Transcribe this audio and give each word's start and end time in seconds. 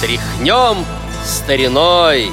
Тряхнем 0.00 0.86
стариной. 1.24 2.30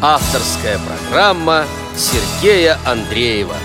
Авторская 0.00 0.78
программа 0.78 1.64
Сергея 1.96 2.78
Андреева. 2.86 3.56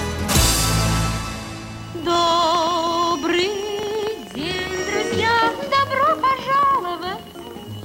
Добрый 2.03 3.51
день, 4.33 4.71
друзья, 4.89 5.51
добро 5.69 6.15
пожаловать. 6.19 7.21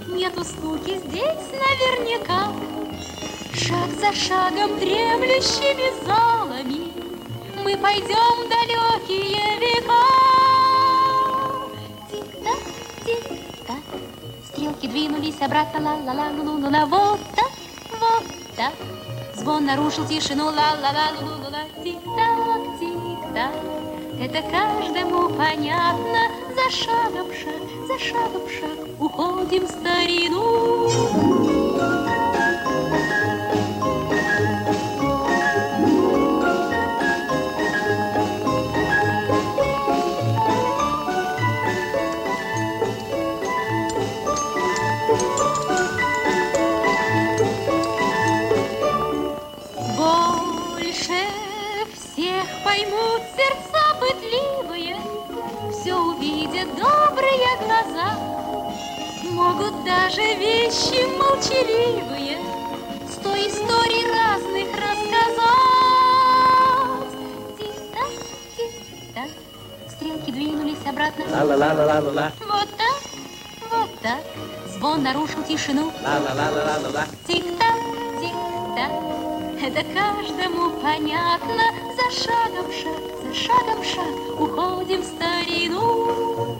Нету 0.08 0.42
скуки 0.42 0.98
здесь 1.06 1.50
наверняка. 1.52 2.54
Шаг 3.52 3.90
за 4.00 4.18
шагом 4.18 4.78
дремлющими 4.78 6.06
залами 6.06 6.92
Мы 7.62 7.76
пойдем 7.76 8.48
далекие 8.48 9.58
века 9.60 10.29
Стрелки 14.60 14.88
двинулись 14.88 15.40
обратно, 15.40 15.80
ла-ла-ла, 15.80 16.28
лу-лу-ла 16.36 16.84
Вот 16.84 17.18
так, 17.34 17.50
вот 17.98 18.24
так 18.54 18.74
Звон 19.34 19.64
нарушил 19.64 20.06
тишину, 20.06 20.44
ла-ла-ла, 20.44 21.12
лу-лу-ла 21.18 21.62
Тик-так, 21.82 22.78
тик-так. 22.78 23.54
Это 24.20 24.42
каждому 24.50 25.30
понятно. 25.30 26.28
За 26.54 26.70
шагом 26.76 27.32
шаг, 27.32 27.62
за 27.88 27.98
шагом 27.98 28.42
шаг 28.50 28.86
Уходим 28.98 29.64
в 29.64 29.70
старину 29.70 31.59
даже 60.10 60.34
вещи 60.34 61.06
молчаливые 61.18 62.38
Сто 63.08 63.30
историй 63.36 64.10
разных 64.10 64.68
рассказать. 64.74 65.38
Тик-так, 67.58 68.10
тик-так, 68.56 69.30
стрелки 69.88 70.32
двинулись 70.32 70.84
обратно. 70.86 71.24
Ла-ла-ла-ла-ла-ла. 71.30 72.32
Вот 72.40 72.68
так, 72.76 73.02
вот 73.70 73.90
так, 74.02 74.22
звон 74.74 75.02
нарушил 75.04 75.44
тишину. 75.44 75.92
Ла-ла-ла-ла-ла-ла. 76.02 77.06
Тик-так, 77.28 77.76
тик-так, 78.20 78.92
это 79.62 79.84
каждому 79.94 80.70
понятно. 80.80 81.64
За 81.94 82.10
шагом 82.10 82.72
шаг, 82.72 83.00
за 83.22 83.34
шагом 83.34 83.84
шаг, 83.84 84.40
уходим 84.40 85.02
в 85.02 85.04
старину. 85.04 86.58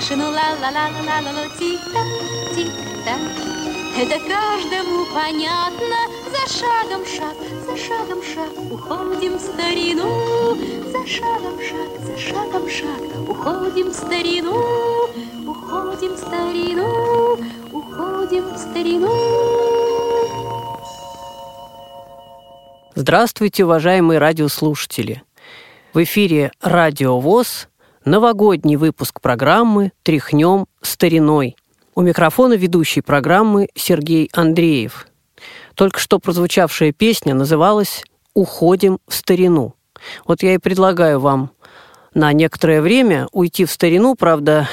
Тишину, 0.00 0.30
ла-ла-ла-ла-ла-ла, 0.30 1.48
тик-так, 1.58 2.06
тик-так. 2.54 3.20
Это 3.96 4.16
каждому 4.28 5.04
понятно, 5.12 5.98
за 6.30 6.44
шагом 6.58 7.04
шаг, 7.04 7.36
за 7.66 7.76
шагом 7.76 8.22
шаг, 8.22 8.52
уходим 8.70 9.38
в 9.38 9.40
старину, 9.40 10.54
за 10.92 11.04
шагом 11.04 11.58
шаг, 11.58 11.90
за 12.06 12.16
шагом 12.16 12.70
шаг, 12.70 13.00
уходим 13.28 13.90
в 13.90 13.92
старину, 13.92 14.54
уходим 15.48 16.14
в 16.14 16.18
старину, 16.18 17.36
уходим 17.72 18.44
в 18.54 18.56
старину. 18.56 19.10
Здравствуйте, 22.94 23.64
уважаемые 23.64 24.18
радиослушатели! 24.18 25.22
В 25.92 26.04
эфире 26.04 26.52
«Радио 26.60 27.18
ВОЗ» 27.18 27.66
новогодний 28.08 28.76
выпуск 28.76 29.20
программы 29.20 29.92
«Тряхнем 30.02 30.66
стариной». 30.80 31.56
У 31.94 32.00
микрофона 32.00 32.54
ведущей 32.54 33.02
программы 33.02 33.68
Сергей 33.74 34.30
Андреев. 34.32 35.06
Только 35.74 36.00
что 36.00 36.18
прозвучавшая 36.18 36.92
песня 36.92 37.34
называлась 37.34 38.02
«Уходим 38.34 38.98
в 39.06 39.14
старину». 39.14 39.74
Вот 40.26 40.42
я 40.42 40.54
и 40.54 40.58
предлагаю 40.58 41.20
вам 41.20 41.50
на 42.14 42.32
некоторое 42.32 42.80
время 42.80 43.28
уйти 43.32 43.66
в 43.66 43.70
старину, 43.70 44.14
правда, 44.14 44.68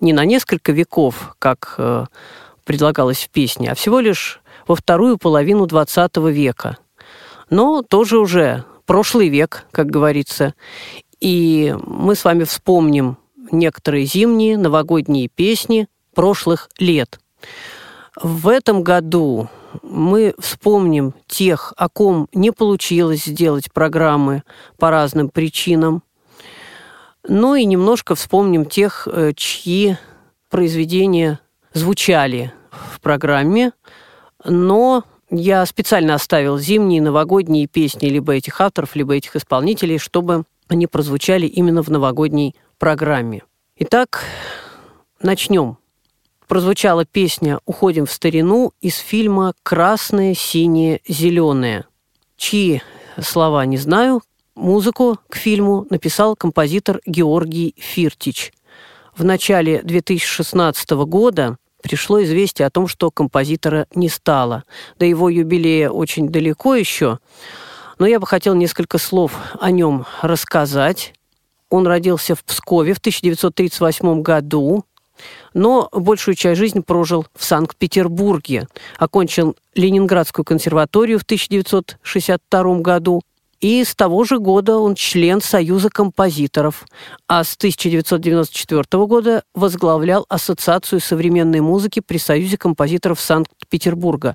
не 0.00 0.12
на 0.12 0.24
несколько 0.24 0.72
веков, 0.72 1.34
как 1.38 1.76
э, 1.78 2.04
предлагалось 2.64 3.24
в 3.24 3.30
песне, 3.30 3.72
а 3.72 3.74
всего 3.74 4.00
лишь 4.00 4.40
во 4.66 4.74
вторую 4.74 5.16
половину 5.16 5.64
XX 5.66 6.30
века. 6.30 6.76
Но 7.48 7.82
тоже 7.82 8.18
уже 8.18 8.64
прошлый 8.86 9.28
век, 9.28 9.64
как 9.72 9.86
говорится. 9.86 10.54
И 11.20 11.74
мы 11.84 12.14
с 12.14 12.24
вами 12.24 12.44
вспомним 12.44 13.16
некоторые 13.50 14.04
зимние 14.04 14.58
новогодние 14.58 15.28
песни 15.28 15.88
прошлых 16.14 16.68
лет. 16.78 17.20
В 18.20 18.48
этом 18.48 18.82
году 18.82 19.48
мы 19.82 20.34
вспомним 20.38 21.14
тех, 21.26 21.74
о 21.76 21.88
ком 21.88 22.28
не 22.32 22.50
получилось 22.50 23.24
сделать 23.24 23.72
программы 23.72 24.42
по 24.78 24.90
разным 24.90 25.28
причинам. 25.28 26.02
Ну 27.28 27.54
и 27.54 27.64
немножко 27.64 28.14
вспомним 28.14 28.64
тех, 28.64 29.08
э, 29.10 29.32
чьи 29.34 29.96
произведения 30.48 31.40
звучали 31.72 32.52
в 32.70 33.00
программе, 33.00 33.72
но 34.44 35.04
я 35.30 35.66
специально 35.66 36.14
оставил 36.14 36.58
зимние 36.58 37.02
новогодние 37.02 37.66
песни 37.66 38.06
либо 38.06 38.32
этих 38.34 38.60
авторов, 38.60 38.94
либо 38.94 39.14
этих 39.14 39.34
исполнителей, 39.34 39.98
чтобы 39.98 40.44
они 40.68 40.86
прозвучали 40.86 41.46
именно 41.46 41.82
в 41.82 41.88
новогодней 41.88 42.54
программе. 42.78 43.42
Итак, 43.76 44.24
начнем. 45.20 45.78
Прозвучала 46.48 47.04
песня 47.04 47.58
«Уходим 47.66 48.06
в 48.06 48.12
старину» 48.12 48.72
из 48.80 48.96
фильма 48.96 49.54
«Красное, 49.62 50.34
синее, 50.34 51.00
зеленое», 51.08 51.86
чьи 52.36 52.82
слова 53.20 53.66
не 53.66 53.78
знаю, 53.78 54.22
Музыку 54.56 55.18
к 55.28 55.36
фильму 55.36 55.86
написал 55.90 56.34
композитор 56.34 57.02
Георгий 57.04 57.74
Фиртич. 57.76 58.54
В 59.14 59.22
начале 59.22 59.82
2016 59.82 60.90
года 61.04 61.58
пришло 61.82 62.24
известие 62.24 62.64
о 62.64 62.70
том, 62.70 62.88
что 62.88 63.10
композитора 63.10 63.86
не 63.94 64.08
стало. 64.08 64.64
До 64.98 65.04
его 65.04 65.28
юбилея 65.28 65.90
очень 65.90 66.30
далеко 66.30 66.74
еще, 66.74 67.18
но 67.98 68.06
я 68.06 68.20
бы 68.20 68.26
хотел 68.26 68.54
несколько 68.54 68.98
слов 68.98 69.32
о 69.60 69.70
нем 69.70 70.06
рассказать. 70.22 71.14
Он 71.70 71.86
родился 71.86 72.34
в 72.34 72.44
Пскове 72.44 72.94
в 72.94 72.98
1938 72.98 74.22
году, 74.22 74.84
но 75.54 75.88
большую 75.92 76.34
часть 76.34 76.58
жизни 76.58 76.80
прожил 76.80 77.26
в 77.34 77.44
Санкт-Петербурге. 77.44 78.68
Окончил 78.98 79.56
Ленинградскую 79.74 80.44
консерваторию 80.44 81.18
в 81.18 81.22
1962 81.22 82.78
году 82.80 83.22
и 83.60 83.84
с 83.84 83.94
того 83.94 84.24
же 84.24 84.38
года 84.38 84.76
он 84.76 84.94
член 84.94 85.40
Союза 85.40 85.90
композиторов, 85.90 86.86
а 87.28 87.44
с 87.44 87.56
1994 87.56 88.84
года 89.06 89.42
возглавлял 89.54 90.26
Ассоциацию 90.28 91.00
современной 91.00 91.60
музыки 91.60 92.00
при 92.00 92.18
Союзе 92.18 92.58
композиторов 92.58 93.20
Санкт-Петербурга. 93.20 94.34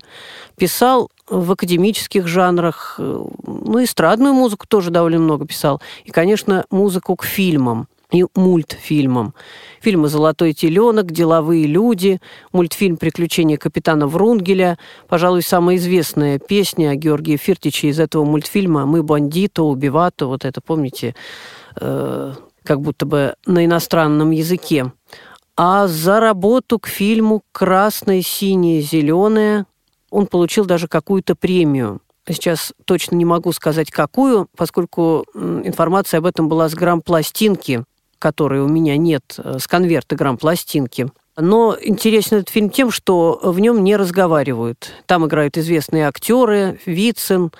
Писал 0.56 1.10
в 1.28 1.52
академических 1.52 2.26
жанрах, 2.26 2.96
э, 2.98 3.24
ну, 3.46 3.84
эстрадную 3.84 4.34
музыку 4.34 4.66
тоже 4.66 4.90
довольно 4.90 5.20
много 5.20 5.46
писал, 5.46 5.80
и, 6.04 6.10
конечно, 6.10 6.64
музыку 6.70 7.16
к 7.16 7.24
фильмам 7.24 7.88
и 8.12 8.26
мультфильмам. 8.34 9.34
Фильмы 9.80 10.08
«Золотой 10.08 10.52
теленок», 10.52 11.10
«Деловые 11.10 11.66
люди», 11.66 12.20
мультфильм 12.52 12.98
«Приключения 12.98 13.56
капитана 13.56 14.06
Врунгеля». 14.06 14.78
Пожалуй, 15.08 15.42
самая 15.42 15.76
известная 15.76 16.38
песня 16.38 16.94
Георгия 16.94 17.38
Фиртича 17.38 17.88
из 17.88 17.98
этого 17.98 18.24
мультфильма 18.24 18.86
«Мы 18.86 19.02
бандито, 19.02 19.62
убивато». 19.62 20.26
Вот 20.26 20.44
это, 20.44 20.60
помните, 20.60 21.14
э, 21.80 22.34
как 22.62 22.80
будто 22.80 23.06
бы 23.06 23.34
на 23.46 23.64
иностранном 23.64 24.30
языке. 24.30 24.92
А 25.56 25.86
за 25.88 26.20
работу 26.20 26.78
к 26.78 26.86
фильму 26.86 27.42
«Красное, 27.50 28.22
синее, 28.22 28.82
зеленое» 28.82 29.66
он 30.10 30.26
получил 30.26 30.66
даже 30.66 30.88
какую-то 30.88 31.34
премию. 31.34 32.00
Сейчас 32.28 32.72
точно 32.84 33.16
не 33.16 33.24
могу 33.24 33.50
сказать, 33.52 33.90
какую, 33.90 34.48
поскольку 34.56 35.24
информация 35.34 36.18
об 36.18 36.26
этом 36.26 36.48
была 36.48 36.68
с 36.68 36.74
грамм-пластинки 36.74 37.84
которой 38.22 38.60
у 38.60 38.68
меня 38.68 38.96
нет, 38.96 39.34
э, 39.38 39.58
с 39.58 39.66
конверта 39.66 40.14
грамм-пластинки. 40.14 41.08
Но 41.36 41.76
интересен 41.80 42.36
этот 42.36 42.50
фильм 42.50 42.70
тем, 42.70 42.92
что 42.92 43.40
в 43.42 43.58
нем 43.58 43.82
не 43.82 43.96
разговаривают. 43.96 44.92
Там 45.06 45.26
играют 45.26 45.58
известные 45.58 46.06
актеры, 46.06 46.78
Вицин, 46.86 47.50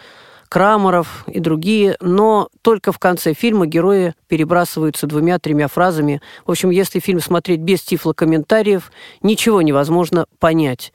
Крамаров 0.48 1.24
и 1.26 1.40
другие, 1.40 1.96
но 2.00 2.48
только 2.60 2.92
в 2.92 2.98
конце 3.00 3.34
фильма 3.34 3.66
герои 3.66 4.14
перебрасываются 4.28 5.08
двумя-тремя 5.08 5.66
фразами. 5.66 6.20
В 6.46 6.52
общем, 6.52 6.70
если 6.70 7.00
фильм 7.00 7.20
смотреть 7.20 7.60
без 7.60 7.80
тифлокомментариев, 7.82 8.92
ничего 9.22 9.62
невозможно 9.62 10.26
понять. 10.38 10.92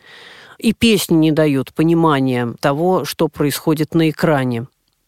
И 0.60 0.74
песни 0.74 1.16
не 1.16 1.32
дают 1.32 1.74
понимания 1.74 2.54
того, 2.62 3.04
что 3.04 3.28
происходит 3.28 3.94
на 3.96 4.10
экране. 4.10 4.68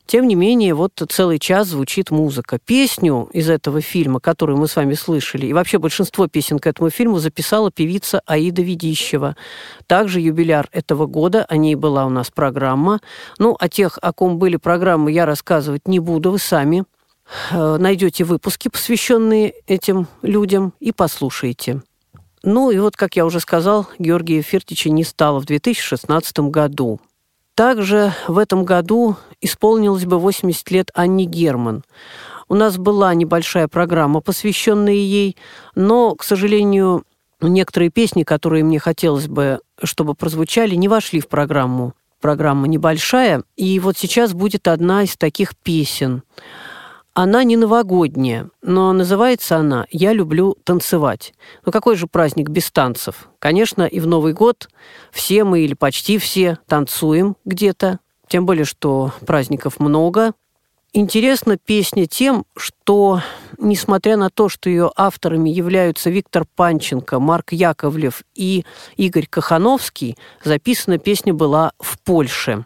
Тем 0.10 0.28
не 0.28 0.34
менее, 0.34 0.74
вот 0.74 0.94
целый 1.08 1.38
час 1.38 1.68
звучит 1.68 2.10
музыка. 2.10 2.58
Песню 2.58 3.30
из 3.32 3.48
этого 3.48 3.80
фильма, 3.80 4.20
которую 4.20 4.58
мы 4.58 4.68
с 4.68 4.76
вами 4.76 4.96
слышали, 4.96 5.46
и 5.46 5.54
вообще 5.54 5.78
большинство 5.78 6.26
песен 6.26 6.58
к 6.58 6.66
этому 6.66 6.90
фильму 6.90 7.20
записала 7.20 7.70
певица 7.70 8.20
Аида 8.26 8.64
Ведищева. 8.64 9.36
Также 9.86 10.20
юбиляр 10.20 10.68
этого 10.72 11.06
года, 11.06 11.46
о 11.48 11.58
ней 11.58 11.76
была 11.76 12.08
у 12.08 12.10
нас 12.10 12.32
программа. 12.32 13.02
Ну, 13.38 13.56
о 13.60 13.70
тех, 13.70 14.00
о 14.02 14.12
ком 14.12 14.40
были 14.40 14.56
программы, 14.56 15.12
я 15.12 15.28
рассказывать 15.28 15.88
не 15.88 16.00
буду, 16.00 16.32
вы 16.32 16.40
сами 16.40 16.86
э, 17.52 17.78
найдете 17.78 18.24
выпуски, 18.24 18.68
посвященные 18.68 19.54
этим 19.68 20.08
людям, 20.24 20.74
и 20.80 20.92
послушаете. 20.92 21.84
Ну 22.42 22.72
и 22.72 22.80
вот, 22.80 22.98
как 22.98 23.16
я 23.16 23.28
уже 23.28 23.40
сказал, 23.40 23.88
Георгия 24.00 24.42
Фертича 24.42 24.90
не 24.90 25.04
стало 25.04 25.40
в 25.40 25.46
2016 25.46 26.40
году. 26.50 27.00
Также 27.60 28.14
в 28.30 28.38
этом 28.38 28.64
году 28.64 29.18
исполнилось 29.42 30.06
бы 30.06 30.18
80 30.18 30.72
лет 30.72 30.92
Анни 30.94 31.26
Герман. 31.26 31.84
У 32.48 32.56
нас 32.56 32.78
была 32.78 33.14
небольшая 33.14 33.68
программа, 33.68 34.22
посвященная 34.22 34.94
ей, 34.94 35.36
но, 35.76 36.16
к 36.16 36.24
сожалению, 36.24 37.04
некоторые 37.42 37.90
песни, 37.90 38.24
которые 38.24 38.64
мне 38.64 38.80
хотелось 38.80 39.28
бы, 39.28 39.60
чтобы 39.84 40.16
прозвучали, 40.16 40.76
не 40.76 40.88
вошли 40.88 41.20
в 41.20 41.28
программу. 41.28 41.96
Программа 42.22 42.66
небольшая, 42.70 43.44
и 43.58 43.78
вот 43.82 43.98
сейчас 43.98 44.34
будет 44.34 44.66
одна 44.70 45.04
из 45.04 45.18
таких 45.18 45.54
песен– 45.58 46.24
она 47.22 47.44
не 47.44 47.58
новогодняя, 47.58 48.50
но 48.62 48.94
называется 48.94 49.58
она 49.58 49.86
«Я 49.92 50.14
люблю 50.14 50.56
танцевать». 50.64 51.34
Ну 51.66 51.72
какой 51.74 51.98
же 51.98 52.08
праздник 52.08 52.48
без 52.48 52.72
танцев? 52.72 53.28
Конечно, 53.40 53.84
и 53.84 54.00
в 54.00 54.08
Новый 54.08 54.32
год 54.32 54.70
все 55.12 55.44
мы 55.44 55.60
или 55.60 55.74
почти 55.74 56.18
все 56.18 56.60
танцуем 56.66 57.36
где-то, 57.44 58.00
тем 58.30 58.46
более, 58.46 58.64
что 58.64 59.12
праздников 59.28 59.82
много. 59.82 60.32
Интересна 60.94 61.58
песня 61.58 62.08
тем, 62.08 62.46
что, 62.56 63.22
несмотря 63.58 64.16
на 64.16 64.30
то, 64.30 64.48
что 64.48 64.70
ее 64.70 64.90
авторами 64.96 65.50
являются 65.50 66.10
Виктор 66.10 66.46
Панченко, 66.56 67.20
Марк 67.20 67.52
Яковлев 67.52 68.24
и 68.34 68.64
Игорь 68.96 69.28
Кахановский, 69.30 70.18
записана 70.46 71.00
песня 71.00 71.34
была 71.34 71.74
в 71.82 72.00
Польше. 72.00 72.66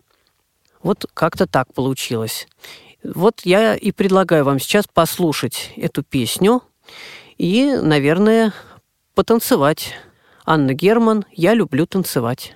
Вот 0.83 1.07
как-то 1.15 1.47
так 1.47 1.73
получилось. 1.73 2.45
Вот 3.03 3.41
я 3.44 3.75
и 3.75 3.91
предлагаю 3.91 4.45
вам 4.45 4.59
сейчас 4.59 4.85
послушать 4.88 5.71
эту 5.75 6.03
песню 6.03 6.63
и, 7.38 7.77
наверное, 7.81 8.53
потанцевать. 9.13 9.94
Анна 10.45 10.73
Герман 10.73 11.25
«Я 11.31 11.53
люблю 11.53 11.85
танцевать». 11.85 12.55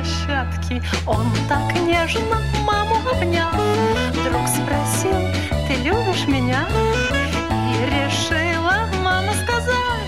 Площадке 0.00 0.82
Он 1.06 1.26
так 1.48 1.74
нежно 1.80 2.40
маму 2.64 2.96
обнял 3.10 3.50
Вдруг 4.10 4.48
спросил, 4.48 5.16
ты 5.68 5.74
любишь 5.82 6.26
меня? 6.26 6.66
И 7.70 7.84
решила 7.86 8.88
мама 9.02 9.32
сказать 9.44 9.99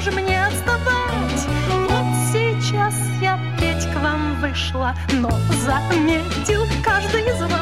прямо 0.00 0.10
скажем, 0.10 0.26
не 0.26 0.36
отставать. 0.36 1.46
Вот 1.88 2.32
сейчас 2.32 2.94
я 3.20 3.38
петь 3.58 3.86
к 3.92 3.96
вам 4.02 4.40
вышла, 4.40 4.94
но 5.14 5.30
заметил 5.64 6.66
каждый 6.82 7.22
из 7.22 7.40
вас. 7.40 7.59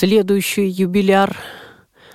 Следующий 0.00 0.66
юбиляр, 0.66 1.36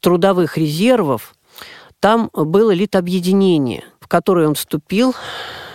трудовых 0.00 0.58
резервов, 0.58 1.34
там 2.00 2.30
было 2.34 2.72
литобъединение, 2.72 3.84
в 4.00 4.08
которое 4.08 4.48
он 4.48 4.54
вступил, 4.54 5.14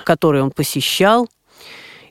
которое 0.05 0.43
он 0.43 0.51
посещал. 0.51 1.27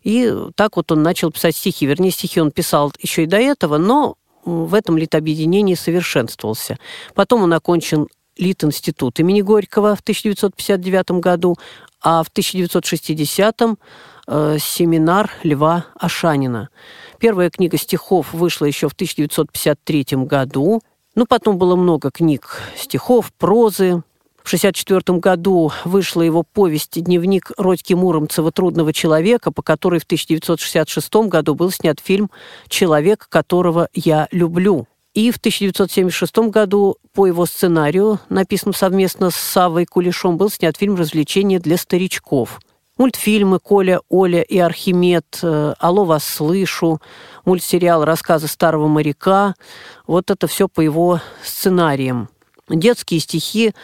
И 0.03 0.35
так 0.55 0.77
вот 0.77 0.91
он 0.91 1.03
начал 1.03 1.31
писать 1.31 1.55
стихи. 1.55 1.85
Вернее, 1.85 2.11
стихи 2.11 2.41
он 2.41 2.51
писал 2.51 2.93
еще 2.99 3.25
и 3.25 3.27
до 3.27 3.37
этого, 3.37 3.77
но 3.77 4.17
в 4.45 4.73
этом 4.75 4.97
литобъединении 4.97 5.75
совершенствовался. 5.75 6.79
Потом 7.15 7.43
он 7.43 7.53
окончил 7.53 8.09
Литинститут 8.41 9.21
имени 9.21 9.43
Горького 9.43 9.95
в 9.95 10.01
1959 10.01 11.21
году, 11.21 11.57
а 12.03 12.23
в 12.23 12.31
1960-м 12.33 13.79
э, 14.27 14.57
семинар 14.59 15.31
Льва 15.43 15.87
Ашанина. 15.95 16.71
Первая 17.19 17.51
книга 17.51 17.77
стихов 17.77 18.33
вышла 18.33 18.65
еще 18.65 18.89
в 18.89 18.93
1953 18.93 20.07
году. 20.25 20.81
Ну, 21.15 21.27
потом 21.27 21.59
было 21.59 21.77
много 21.77 22.11
книг 22.11 22.63
стихов, 22.77 23.33
прозы. 23.37 24.03
В 24.43 24.49
1964 24.51 25.19
году 25.19 25.71
вышла 25.85 26.23
его 26.23 26.43
повесть 26.43 27.01
«Дневник 27.03 27.53
Родьки 27.59 27.93
Муромцева 27.93 28.51
«Трудного 28.51 28.93
человека», 28.95 29.53
по 29.53 29.61
которой 29.61 30.01
в 30.01 30.05
1966 30.05 31.15
году 31.29 31.55
был 31.55 31.71
снят 31.71 32.01
фильм 32.01 32.31
«Человек, 32.69 33.27
которого 33.29 33.89
я 33.93 34.29
люблю». 34.31 34.87
И 35.13 35.33
в 35.33 35.39
1976 35.39 36.51
году 36.51 36.97
по 37.13 37.27
его 37.27 37.45
сценарию, 37.45 38.21
написанному 38.29 38.75
совместно 38.75 39.31
с 39.31 39.37
Савой 39.37 39.85
Кулешом, 39.85 40.37
был 40.37 40.51
снят 40.51 40.77
фильм 40.77 40.95
«Развлечения 40.95 41.59
для 41.59 41.77
старичков». 41.77 42.61
Мультфильмы 42.97 43.59
«Коля, 43.59 44.01
Оля 44.09 44.43
и 44.43 44.59
Архимед», 44.59 45.41
э, 45.43 45.75
«Алло, 45.79 46.05
вас 46.05 46.23
слышу», 46.23 47.01
мультсериал 47.45 48.05
«Рассказы 48.05 48.47
старого 48.47 48.87
моряка». 48.87 49.55
Вот 50.07 50.31
это 50.31 50.47
все 50.47 50.69
по 50.69 50.81
его 50.81 51.21
сценариям. 51.43 52.29
Детские 52.69 53.21
стихи 53.21 53.75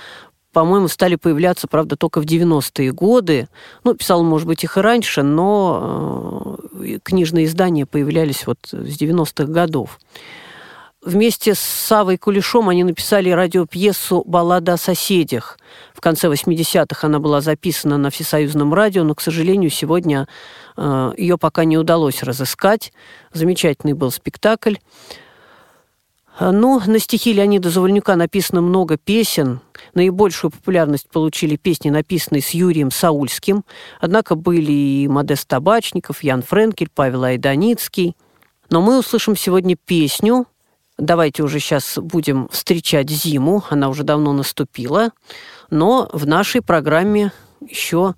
по-моему, 0.52 0.88
стали 0.88 1.16
появляться, 1.16 1.68
правда, 1.68 1.96
только 1.96 2.18
в 2.22 2.24
90-е 2.24 2.90
годы. 2.90 3.46
Ну, 3.84 3.92
писал, 3.92 4.22
может 4.22 4.48
быть, 4.48 4.64
их 4.64 4.78
и 4.78 4.80
раньше, 4.80 5.22
но 5.22 6.56
э, 6.72 6.98
книжные 7.02 7.44
издания 7.44 7.84
появлялись 7.84 8.46
вот 8.46 8.56
с 8.70 8.98
90-х 8.98 9.44
годов. 9.52 9.98
Вместе 11.06 11.54
с 11.54 11.60
Савой 11.60 12.18
Кулешом 12.18 12.68
они 12.68 12.82
написали 12.82 13.30
радиопьесу 13.30 14.24
«Баллада 14.26 14.72
о 14.72 14.76
соседях». 14.76 15.56
В 15.94 16.00
конце 16.00 16.26
80-х 16.26 17.06
она 17.06 17.20
была 17.20 17.40
записана 17.40 17.96
на 17.96 18.10
Всесоюзном 18.10 18.74
радио, 18.74 19.04
но, 19.04 19.14
к 19.14 19.20
сожалению, 19.20 19.70
сегодня 19.70 20.26
э, 20.76 21.12
ее 21.16 21.38
пока 21.38 21.64
не 21.64 21.78
удалось 21.78 22.24
разыскать. 22.24 22.92
Замечательный 23.32 23.92
был 23.92 24.10
спектакль. 24.10 24.74
Ну, 26.40 26.82
на 26.84 26.98
стихи 26.98 27.32
Леонида 27.32 27.70
Завольнюка 27.70 28.16
написано 28.16 28.60
много 28.60 28.96
песен. 28.96 29.60
Наибольшую 29.94 30.50
популярность 30.50 31.08
получили 31.08 31.54
песни, 31.54 31.88
написанные 31.88 32.42
с 32.42 32.50
Юрием 32.50 32.90
Саульским. 32.90 33.64
Однако 34.00 34.34
были 34.34 34.72
и 34.72 35.06
Модест 35.06 35.46
Табачников, 35.46 36.24
Ян 36.24 36.42
Френкель, 36.42 36.90
Павел 36.92 37.22
Айданицкий. 37.22 38.16
Но 38.70 38.82
мы 38.82 38.98
услышим 38.98 39.36
сегодня 39.36 39.76
песню 39.76 40.46
Давайте 40.98 41.42
уже 41.42 41.60
сейчас 41.60 41.98
будем 41.98 42.48
встречать 42.50 43.10
зиму, 43.10 43.62
она 43.68 43.90
уже 43.90 44.02
давно 44.02 44.32
наступила, 44.32 45.10
но 45.68 46.08
в 46.12 46.26
нашей 46.26 46.62
программе 46.62 47.32
еще 47.60 48.14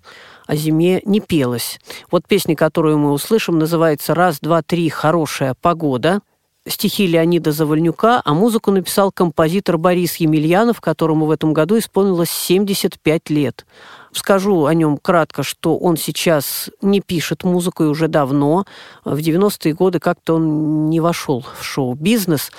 о 0.47 0.55
зиме 0.55 1.03
не 1.05 1.21
пелось. 1.21 1.81
Вот 2.11 2.27
песня, 2.29 2.55
которую 2.55 2.99
мы 2.99 3.13
услышим, 3.13 3.59
называется 3.59 4.15
«Раз, 4.15 4.39
два, 4.41 4.63
три. 4.63 4.89
Хорошая 4.89 5.55
погода». 5.61 6.21
Стихи 6.69 7.07
Леонида 7.07 7.51
Завальнюка, 7.51 8.21
а 8.25 8.35
музыку 8.35 8.71
написал 8.71 9.11
композитор 9.11 9.79
Борис 9.79 10.17
Емельянов, 10.17 10.81
которому 10.81 11.27
в 11.27 11.31
этом 11.31 11.55
году 11.55 11.79
исполнилось 11.79 12.31
75 12.31 13.31
лет. 13.31 13.67
Скажу 14.13 14.67
о 14.67 14.75
нем 14.75 14.99
кратко, 14.99 15.43
что 15.43 15.77
он 15.77 15.97
сейчас 15.97 16.71
не 16.83 17.01
пишет 17.01 17.45
музыку 17.45 17.85
и 17.85 17.89
уже 17.89 18.09
давно. 18.09 18.65
В 19.05 19.19
90-е 19.19 19.75
годы 19.75 20.01
как-то 20.01 20.35
он 20.35 20.89
не 20.89 21.01
вошел 21.01 21.45
в 21.59 21.65
шоу-бизнес. 21.65 22.51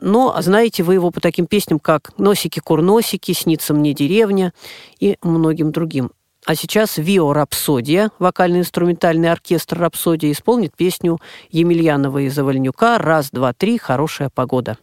Но 0.00 0.34
знаете 0.40 0.82
вы 0.82 0.94
его 0.94 1.10
по 1.10 1.20
таким 1.20 1.46
песням, 1.46 1.78
как 1.78 2.12
«Носики-курносики», 2.18 3.32
«Снится 3.32 3.74
мне 3.74 3.92
деревня» 3.92 4.52
и 4.98 5.18
многим 5.22 5.72
другим. 5.72 6.10
А 6.46 6.54
сейчас 6.54 6.96
Вио 6.96 7.32
Рапсодия, 7.34 8.10
вокально-инструментальный 8.18 9.30
оркестр 9.30 9.78
Рапсодия, 9.78 10.32
исполнит 10.32 10.74
песню 10.74 11.18
Емельянова 11.50 12.18
и 12.18 12.30
Завальнюка 12.30 12.98
«Раз, 12.98 13.30
два, 13.30 13.52
три. 13.52 13.76
Хорошая 13.76 14.30
погода». 14.30 14.78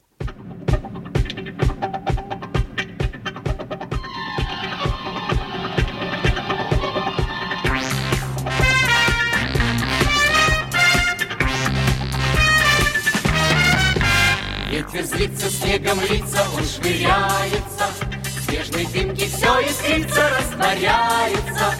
Швыряется, 16.77 17.87
В 18.23 18.49
снежной 18.49 18.85
дымке 18.85 19.27
все 19.27 19.61
искрится, 19.61 20.29
растворяется. 20.37 21.73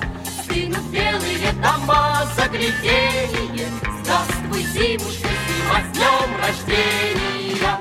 Стынут 0.44 0.84
белые 0.92 1.52
дома, 1.62 2.24
загляденье, 2.36 3.68
Здравствуй, 4.02 4.64
зимушка, 4.74 5.28
зима, 5.48 5.82
с 5.82 5.96
днем 5.96 6.38
рождения. 6.40 7.78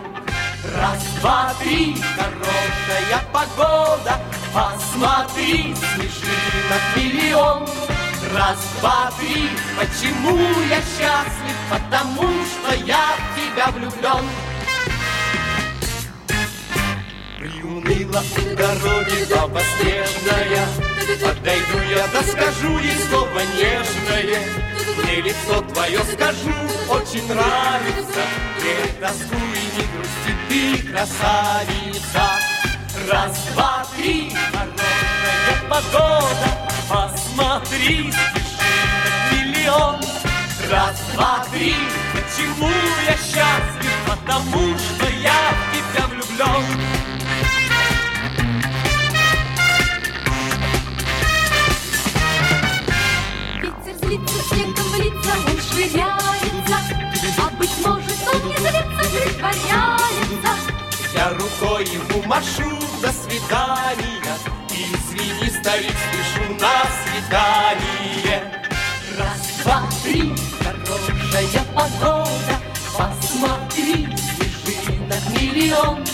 Раз, 0.77 1.03
два, 1.21 1.55
три, 1.63 1.97
хорошая 2.17 3.25
погода, 3.33 4.21
Посмотри, 4.53 5.75
снежинок 5.75 6.83
миллион. 6.97 7.67
Раз, 8.35 8.59
два, 8.81 9.11
три, 9.19 9.49
почему 9.79 10.37
я 10.69 10.81
счастлив? 10.81 11.57
Потому 11.71 12.29
что 12.45 12.75
я 12.85 13.15
в 13.17 13.37
тебя 13.37 13.67
влюблен. 13.69 14.25
Дороги 17.97 19.25
баба 19.33 19.63
снежная 19.79 20.67
Подойду 21.23 21.81
я, 21.91 22.07
да 22.13 22.23
скажу 22.23 22.79
ей 22.79 22.99
слово 23.09 23.41
нежное. 23.57 24.43
Мне 24.99 25.23
лицо 25.23 25.63
твое 25.73 26.01
скажу, 26.13 26.53
очень 26.91 27.27
нравится. 27.27 28.21
Не 28.61 29.01
тоскуй, 29.01 29.61
не 29.77 29.85
грусти, 29.93 30.83
ты 30.83 30.89
красавица. 30.91 32.23
Раз, 33.11 33.47
два, 33.55 33.87
три, 33.97 34.31
хорошая 34.53 35.63
погода. 35.71 36.49
Посмотри, 36.91 38.13
снежинок 38.13 39.33
миллион. 39.33 40.01
Раз, 40.71 41.01
два, 41.15 41.45
три, 41.51 41.75
почему 42.13 42.69
я 43.07 43.17
счастлив? 43.17 43.93
Потому 44.07 44.77
что 44.77 45.07
я 45.23 45.47
Лица 54.09 54.41
снегом 54.49 54.85
в 54.85 54.97
лица 55.01 55.33
он 55.49 55.61
швыряется, 55.61 56.79
А 57.39 57.51
быть 57.57 57.77
может 57.85 58.29
он 58.33 58.49
не 58.49 58.57
злится, 58.57 59.11
притворяется. 59.11 60.53
Я 61.13 61.31
рукой 61.31 61.85
ему 61.87 62.23
машу 62.27 62.79
до 63.03 63.13
свидания, 63.13 64.37
И 64.71 64.87
извини, 64.95 65.51
старик, 65.51 65.95
спешу 66.07 66.55
на 66.61 66.85
свидание. 67.03 68.63
Раз, 69.19 69.65
два, 69.65 69.83
три, 70.05 70.35
хорошая 70.63 71.65
погода, 71.75 72.61
Посмотри, 72.97 74.09
снежинок 74.65 75.41
миллион. 75.41 76.05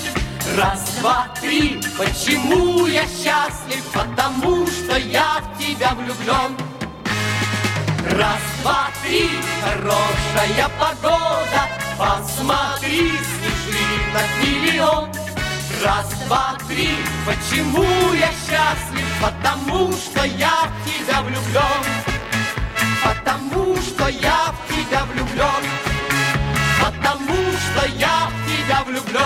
Раз, 0.56 0.96
два, 0.98 1.28
три, 1.40 1.78
почему 1.98 2.86
я 2.86 3.02
счастлив? 3.02 3.84
Потому 3.92 4.66
что 4.66 4.96
я 4.96 5.42
в 5.42 5.58
тебя 5.58 5.94
влюблен. 5.94 6.56
Раз, 8.18 8.42
два, 8.60 8.90
три, 9.02 9.30
хорошая 9.62 10.68
погода, 10.78 11.62
посмотри, 11.96 13.10
снежинок 13.10 14.28
миллион. 14.42 15.08
Раз, 15.82 16.12
два, 16.26 16.58
три, 16.68 16.90
почему 17.24 18.12
я 18.12 18.28
счастлив? 18.28 19.06
Потому 19.22 19.92
что 19.92 20.24
я 20.24 20.68
в 20.68 20.84
тебя 20.84 21.22
влюблен. 21.22 21.84
Потому 23.02 23.76
что 23.76 24.08
я 24.08 24.52
в 24.52 24.68
тебя 24.68 25.04
влюблен. 25.06 25.64
Потому 26.84 27.34
что 27.56 27.86
я 27.98 28.28
в 28.28 28.32
тебя 28.46 28.82
влюблен. 28.84 29.22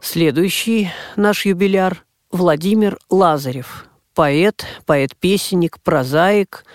Следующий 0.00 0.90
наш 1.16 1.44
юбиляр– 1.44 2.04
Владимир 2.32 2.96
Лазарев. 3.10 3.89
Поэт, 4.20 4.66
поэт-песенник, 4.84 5.80
прозаик, 5.80 6.66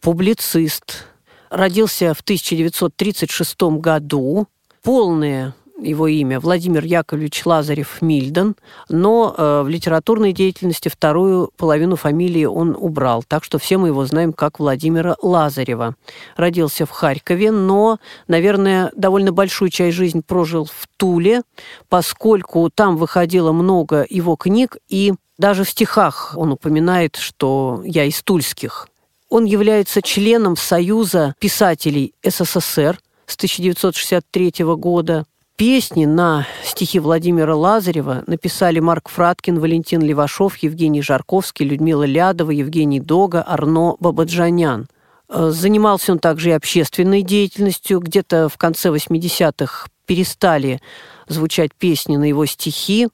публицист. 0.00 1.04
Родился 1.50 2.14
в 2.14 2.20
1936 2.22 3.62
году. 3.82 4.46
Полное 4.82 5.54
его 5.78 6.06
имя 6.06 6.40
Владимир 6.40 6.82
Яковлевич 6.82 7.44
Лазарев 7.44 8.00
Мильден, 8.00 8.56
но 8.88 9.34
э, 9.36 9.62
в 9.62 9.68
литературной 9.68 10.32
деятельности 10.32 10.88
вторую 10.88 11.50
половину 11.58 11.96
фамилии 11.96 12.46
он 12.46 12.74
убрал, 12.78 13.24
так 13.28 13.44
что 13.44 13.58
все 13.58 13.76
мы 13.76 13.88
его 13.88 14.06
знаем 14.06 14.32
как 14.32 14.58
Владимира 14.58 15.16
Лазарева. 15.20 15.96
Родился 16.36 16.86
в 16.86 16.90
Харькове, 16.90 17.50
но, 17.50 17.98
наверное, 18.26 18.90
довольно 18.96 19.32
большую 19.32 19.70
часть 19.70 19.98
жизни 19.98 20.20
прожил 20.20 20.64
в 20.64 20.88
Туле, 20.96 21.42
поскольку 21.90 22.70
там 22.70 22.96
выходило 22.96 23.52
много 23.52 24.06
его 24.08 24.36
книг, 24.36 24.78
и 24.88 25.12
даже 25.40 25.64
в 25.64 25.70
стихах 25.70 26.34
он 26.36 26.52
упоминает, 26.52 27.16
что 27.16 27.80
я 27.84 28.04
из 28.04 28.22
тульских. 28.22 28.88
Он 29.30 29.46
является 29.46 30.02
членом 30.02 30.54
Союза 30.54 31.34
писателей 31.38 32.12
СССР 32.22 33.00
с 33.26 33.36
1963 33.36 34.52
года. 34.76 35.24
Песни 35.56 36.04
на 36.04 36.46
стихи 36.62 36.98
Владимира 36.98 37.56
Лазарева 37.56 38.22
написали 38.26 38.80
Марк 38.80 39.08
Фраткин, 39.08 39.58
Валентин 39.60 40.02
Левашов, 40.02 40.58
Евгений 40.58 41.00
Жарковский, 41.00 41.66
Людмила 41.66 42.04
Лядова, 42.04 42.50
Евгений 42.50 43.00
Дога, 43.00 43.42
Арно 43.46 43.96
Бабаджанян. 43.98 44.88
Э, 45.30 45.50
занимался 45.50 46.12
он 46.12 46.18
также 46.18 46.50
и 46.50 46.52
общественной 46.52 47.22
деятельностью. 47.22 48.00
Где-то 48.00 48.50
в 48.50 48.58
конце 48.58 48.90
80-х 48.90 49.88
перестали 50.04 50.82
звучать 51.28 51.74
песни 51.74 52.16
на 52.16 52.24
его 52.24 52.44
стихи 52.44 53.08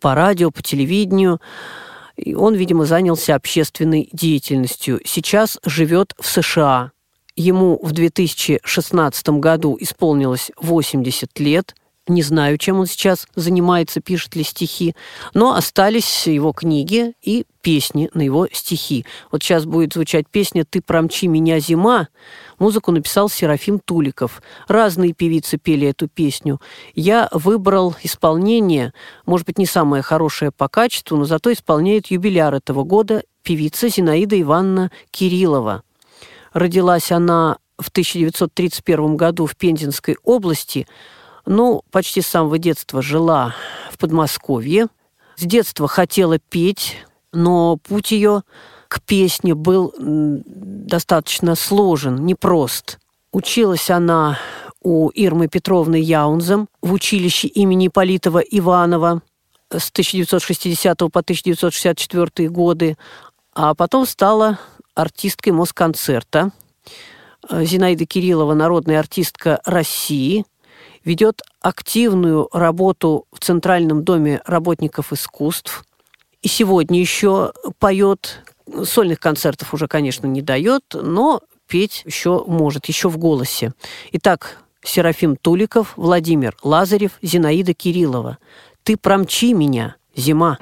по 0.00 0.14
радио, 0.14 0.50
по 0.50 0.62
телевидению. 0.62 1.40
И 2.16 2.34
он, 2.34 2.54
видимо, 2.54 2.84
занялся 2.84 3.34
общественной 3.34 4.08
деятельностью. 4.12 5.00
Сейчас 5.04 5.58
живет 5.64 6.14
в 6.18 6.26
США. 6.26 6.92
Ему 7.36 7.78
в 7.82 7.92
2016 7.92 9.28
году 9.28 9.76
исполнилось 9.80 10.50
80 10.56 11.38
лет– 11.38 11.74
не 12.08 12.22
знаю, 12.22 12.58
чем 12.58 12.80
он 12.80 12.86
сейчас 12.86 13.26
занимается, 13.34 14.00
пишет 14.00 14.34
ли 14.34 14.42
стихи, 14.42 14.94
но 15.34 15.54
остались 15.54 16.26
его 16.26 16.52
книги 16.52 17.12
и 17.22 17.44
песни 17.68 18.08
на 18.14 18.22
его 18.22 18.48
стихи. 18.50 19.04
Вот 19.30 19.42
сейчас 19.42 19.66
будет 19.66 19.92
звучать 19.92 20.26
песня 20.26 20.64
«Ты 20.64 20.80
промчи 20.80 21.26
меня, 21.26 21.60
зима». 21.60 22.08
Музыку 22.58 22.92
написал 22.92 23.28
Серафим 23.28 23.78
Туликов. 23.78 24.40
Разные 24.68 25.12
певицы 25.12 25.58
пели 25.58 25.86
эту 25.86 26.08
песню. 26.08 26.62
Я 26.94 27.28
выбрал 27.30 27.94
исполнение, 28.02 28.94
может 29.26 29.46
быть, 29.46 29.58
не 29.58 29.66
самое 29.66 30.02
хорошее 30.02 30.50
по 30.50 30.70
качеству, 30.70 31.18
но 31.18 31.26
зато 31.26 31.52
исполняет 31.52 32.06
юбиляр 32.06 32.54
этого 32.54 32.84
года 32.84 33.22
певица 33.42 33.90
Зинаида 33.90 34.40
Ивановна 34.40 34.90
Кириллова. 35.10 35.82
Родилась 36.54 37.12
она 37.12 37.58
в 37.78 37.90
1931 37.90 39.16
году 39.18 39.44
в 39.44 39.56
Пензенской 39.56 40.16
области– 40.22 40.86
ну, 41.50 41.80
почти 41.90 42.20
с 42.20 42.26
самого 42.26 42.58
детства 42.58 43.00
жила 43.00 43.54
в 43.90 43.96
Подмосковье. 43.96 44.88
С 45.36 45.44
детства 45.44 45.88
хотела 45.88 46.38
петь, 46.38 46.96
но 47.32 47.76
путь 47.76 48.10
ее 48.10 48.42
к 48.88 49.02
песне 49.02 49.54
был 49.54 49.94
достаточно 49.98 51.54
сложен, 51.54 52.24
непрост. 52.24 52.98
Училась 53.32 53.90
она 53.90 54.38
у 54.82 55.10
Ирмы 55.10 55.48
Петровны 55.48 55.96
Яунзем 55.96 56.68
в 56.80 56.92
училище 56.92 57.48
имени 57.48 57.88
Политова 57.88 58.38
Иванова 58.38 59.22
с 59.70 59.90
1960 59.90 60.98
по 60.98 61.20
1964 61.20 62.48
годы, 62.48 62.96
а 63.52 63.74
потом 63.74 64.06
стала 64.06 64.58
артисткой 64.94 65.52
Москонцерта. 65.52 66.50
Зинаида 67.50 68.06
Кириллова– 68.06 68.54
народная 68.54 68.98
артистка 68.98 69.60
России– 69.64 70.44
ведет 71.04 71.42
активную 71.60 72.48
работу 72.52 73.26
в 73.32 73.40
Центральном 73.40 74.04
доме 74.04 74.42
работников 74.44 75.12
искусств. 75.12 75.84
И 76.42 76.48
сегодня 76.48 77.00
еще 77.00 77.52
поет. 77.78 78.44
Сольных 78.84 79.18
концертов 79.18 79.72
уже, 79.74 79.88
конечно, 79.88 80.26
не 80.26 80.42
дает, 80.42 80.84
но 80.92 81.40
петь 81.66 82.02
еще 82.04 82.44
может, 82.46 82.86
еще 82.86 83.08
в 83.08 83.18
голосе. 83.18 83.72
Итак, 84.12 84.58
Серафим 84.82 85.36
Туликов, 85.36 85.94
Владимир 85.96 86.56
Лазарев, 86.62 87.12
Зинаида 87.22 87.74
Кириллова. 87.74 88.38
«Ты 88.82 88.96
промчи 88.96 89.52
меня, 89.52 89.96
зима». 90.14 90.58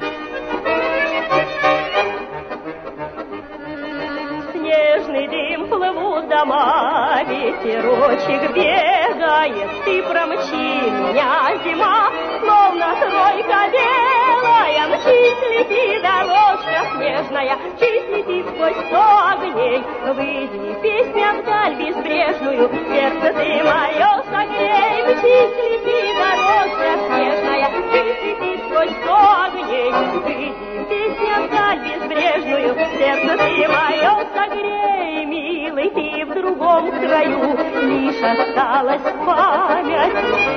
Дома, 6.46 7.22
ветерочек 7.26 8.52
бег 8.54 8.96
бегает, 9.16 9.70
ты 9.84 10.02
промчи 10.02 10.90
меня, 10.90 11.56
зима, 11.64 12.10
словно 12.40 12.94
тройка 12.96 13.70
белая, 13.72 14.86
мчись, 14.88 15.42
лети, 15.50 16.00
дорожка 16.00 16.86
снежная, 16.94 17.56
мчись, 17.56 18.08
лети 18.08 18.44
сквозь 18.48 18.86
сто 18.86 19.02
огней, 19.32 19.82
выйди, 20.14 20.80
песня 20.82 21.34
вдаль 21.34 21.74
безбрежную, 21.74 22.70
сердце 22.88 23.32
ты 23.34 23.64
мое 23.64 24.22
согрей, 24.30 25.02
мчись, 25.02 25.56
лети, 25.70 26.14
дорожка 26.18 26.88
снежная, 27.06 27.70
мчись, 27.70 28.22
лети 28.22 28.55
сквозь 28.76 28.90
сто 29.02 29.16
огней, 29.44 29.90
выйди, 29.90 30.52
песня 30.88 31.34
вдаль 31.46 31.78
безбрежную, 31.78 32.74
сердце 32.98 33.36
ты 33.38 33.68
мое 33.68 34.26
согрей, 34.34 35.24
милый, 35.24 35.90
ты 35.90 36.24
в 36.26 36.34
другом 36.34 36.90
краю, 36.90 37.56
лишь 37.82 38.22
осталась 38.22 39.02
память, 39.24 40.12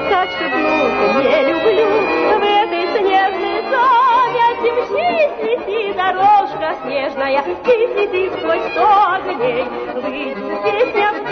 как 0.10 0.29
шепнуть 0.32 1.15
не 1.15 1.43
люблю 1.47 1.88
в 1.88 2.43
этой 2.43 2.88
снежной 2.97 3.63
замяти. 3.69 4.69
Мчись, 4.69 5.36
лети, 5.43 5.93
дорожка 5.93 6.75
снежная, 6.84 7.41
мчись, 7.41 7.95
лети 7.95 8.29
сквозь 8.38 8.71
сто 8.71 8.88
огней. 9.13 9.63
Выйди, 9.93 10.36
песня 10.63 11.13
вдаль 11.13 11.29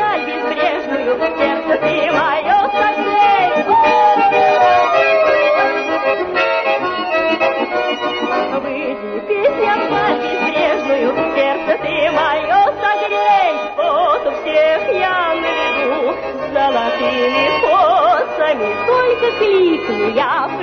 Только 19.88 20.12
кликну, 20.12 20.57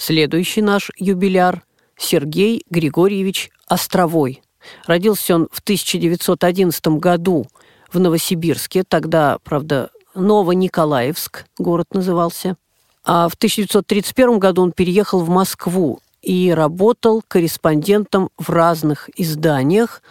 Следующий 0.00 0.62
наш 0.62 0.90
юбиляр– 0.96 1.62
Сергей 1.98 2.64
Григорьевич 2.70 3.50
Островой. 3.66 4.40
Родился 4.86 5.34
он 5.34 5.48
в 5.52 5.58
1911 5.58 6.86
году 6.98 7.46
в 7.92 8.00
Новосибирске, 8.00 8.82
тогда, 8.82 9.36
правда, 9.44 9.90
Новониколаевск 10.14 11.44
город 11.58 11.88
назывался. 11.92 12.56
А 13.04 13.28
в 13.28 13.34
1931 13.34 14.38
году 14.38 14.62
он 14.62 14.72
переехал 14.72 15.20
в 15.20 15.28
Москву 15.28 16.00
и 16.22 16.50
работал 16.50 17.22
корреспондентом 17.28 18.30
в 18.38 18.48
разных 18.48 19.10
изданиях, 19.20 20.02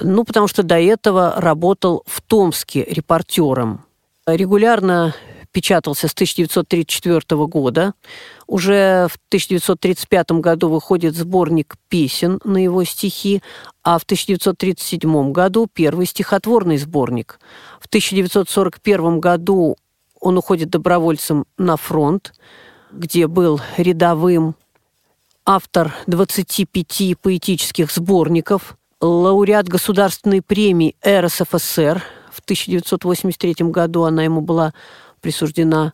ну, 0.00 0.22
потому 0.22 0.46
что 0.46 0.62
до 0.62 0.78
этого 0.78 1.34
работал 1.38 2.04
в 2.06 2.22
Томске 2.22 2.84
репортером. 2.84 3.84
Регулярно 4.24 5.16
печатался 5.56 6.06
с 6.06 6.12
1934 6.12 7.46
года. 7.46 7.94
Уже 8.46 9.08
в 9.10 9.16
1935 9.28 10.32
году 10.32 10.68
выходит 10.68 11.16
сборник 11.16 11.76
песен 11.88 12.40
на 12.44 12.58
его 12.62 12.84
стихи, 12.84 13.42
а 13.82 13.98
в 13.98 14.02
1937 14.02 15.32
году 15.32 15.66
первый 15.72 16.04
стихотворный 16.04 16.76
сборник. 16.76 17.40
В 17.80 17.86
1941 17.86 19.18
году 19.18 19.78
он 20.20 20.36
уходит 20.36 20.68
добровольцем 20.68 21.46
на 21.56 21.78
фронт, 21.78 22.34
где 22.92 23.26
был 23.26 23.58
рядовым, 23.78 24.56
автор 25.46 25.94
25 26.06 27.18
поэтических 27.22 27.90
сборников, 27.90 28.76
лауреат 29.00 29.68
государственной 29.68 30.42
премии 30.42 30.96
РСФСР. 31.02 32.02
В 32.30 32.40
1983 32.40 33.54
году 33.70 34.02
она 34.02 34.22
ему 34.22 34.42
была 34.42 34.74
присуждена. 35.20 35.92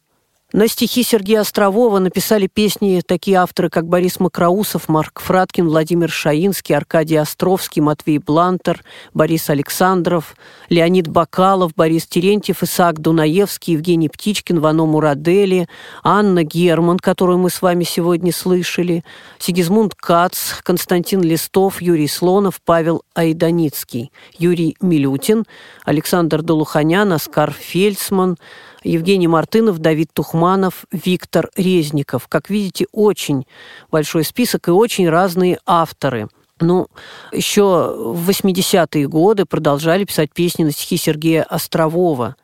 На 0.52 0.68
стихи 0.68 1.02
Сергея 1.02 1.40
Острового 1.40 1.98
написали 1.98 2.46
песни 2.46 3.00
такие 3.06 3.38
авторы, 3.38 3.70
как 3.70 3.86
Борис 3.88 4.20
Макроусов, 4.20 4.86
Марк 4.86 5.20
Фраткин, 5.20 5.66
Владимир 5.66 6.10
Шаинский, 6.10 6.76
Аркадий 6.76 7.16
Островский, 7.16 7.80
Матвей 7.80 8.18
Блантер, 8.18 8.84
Борис 9.14 9.48
Александров, 9.48 10.36
Леонид 10.68 11.08
Бакалов, 11.08 11.72
Борис 11.74 12.06
Терентьев, 12.06 12.62
Исаак 12.62 13.00
Дунаевский, 13.00 13.72
Евгений 13.72 14.10
Птичкин, 14.10 14.60
Вано 14.60 14.84
Мурадели, 14.84 15.68
Анна 16.02 16.44
Герман, 16.44 16.98
которую 16.98 17.38
мы 17.38 17.48
с 17.48 17.62
вами 17.62 17.84
сегодня 17.84 18.30
слышали, 18.30 19.04
Сигизмунд 19.38 19.94
Кац, 19.94 20.60
Константин 20.62 21.22
Листов, 21.22 21.80
Юрий 21.80 22.08
Слонов, 22.08 22.60
Павел 22.62 23.04
Айданицкий, 23.14 24.12
Юрий 24.36 24.76
Милютин, 24.82 25.46
Александр 25.86 26.42
Долуханян, 26.42 27.10
Оскар 27.10 27.52
Фельдсман– 27.52 28.36
Евгений 28.84 29.28
Мартынов, 29.28 29.78
Давид 29.78 30.10
Тухманов, 30.12 30.86
Виктор 30.90 31.50
Резников. 31.56 32.28
Как 32.28 32.50
видите, 32.50 32.86
очень 32.92 33.46
большой 33.90 34.24
список 34.24 34.68
и 34.68 34.70
очень 34.70 35.08
разные 35.08 35.58
авторы. 35.66 36.28
Ну, 36.60 36.86
еще 37.32 37.94
в 37.96 38.28
80-е 38.28 39.08
годы 39.08 39.46
продолжали 39.46 40.04
писать 40.04 40.32
песни 40.32 40.64
на 40.64 40.70
стихи 40.70 40.96
Сергея 40.96 41.42
Острового. 41.42 42.36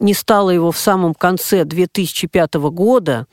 Не 0.00 0.14
стало 0.14 0.50
его 0.50 0.70
в 0.70 0.78
самом 0.78 1.14
конце 1.14 1.64
2005 1.64 2.54
года, 2.54 3.26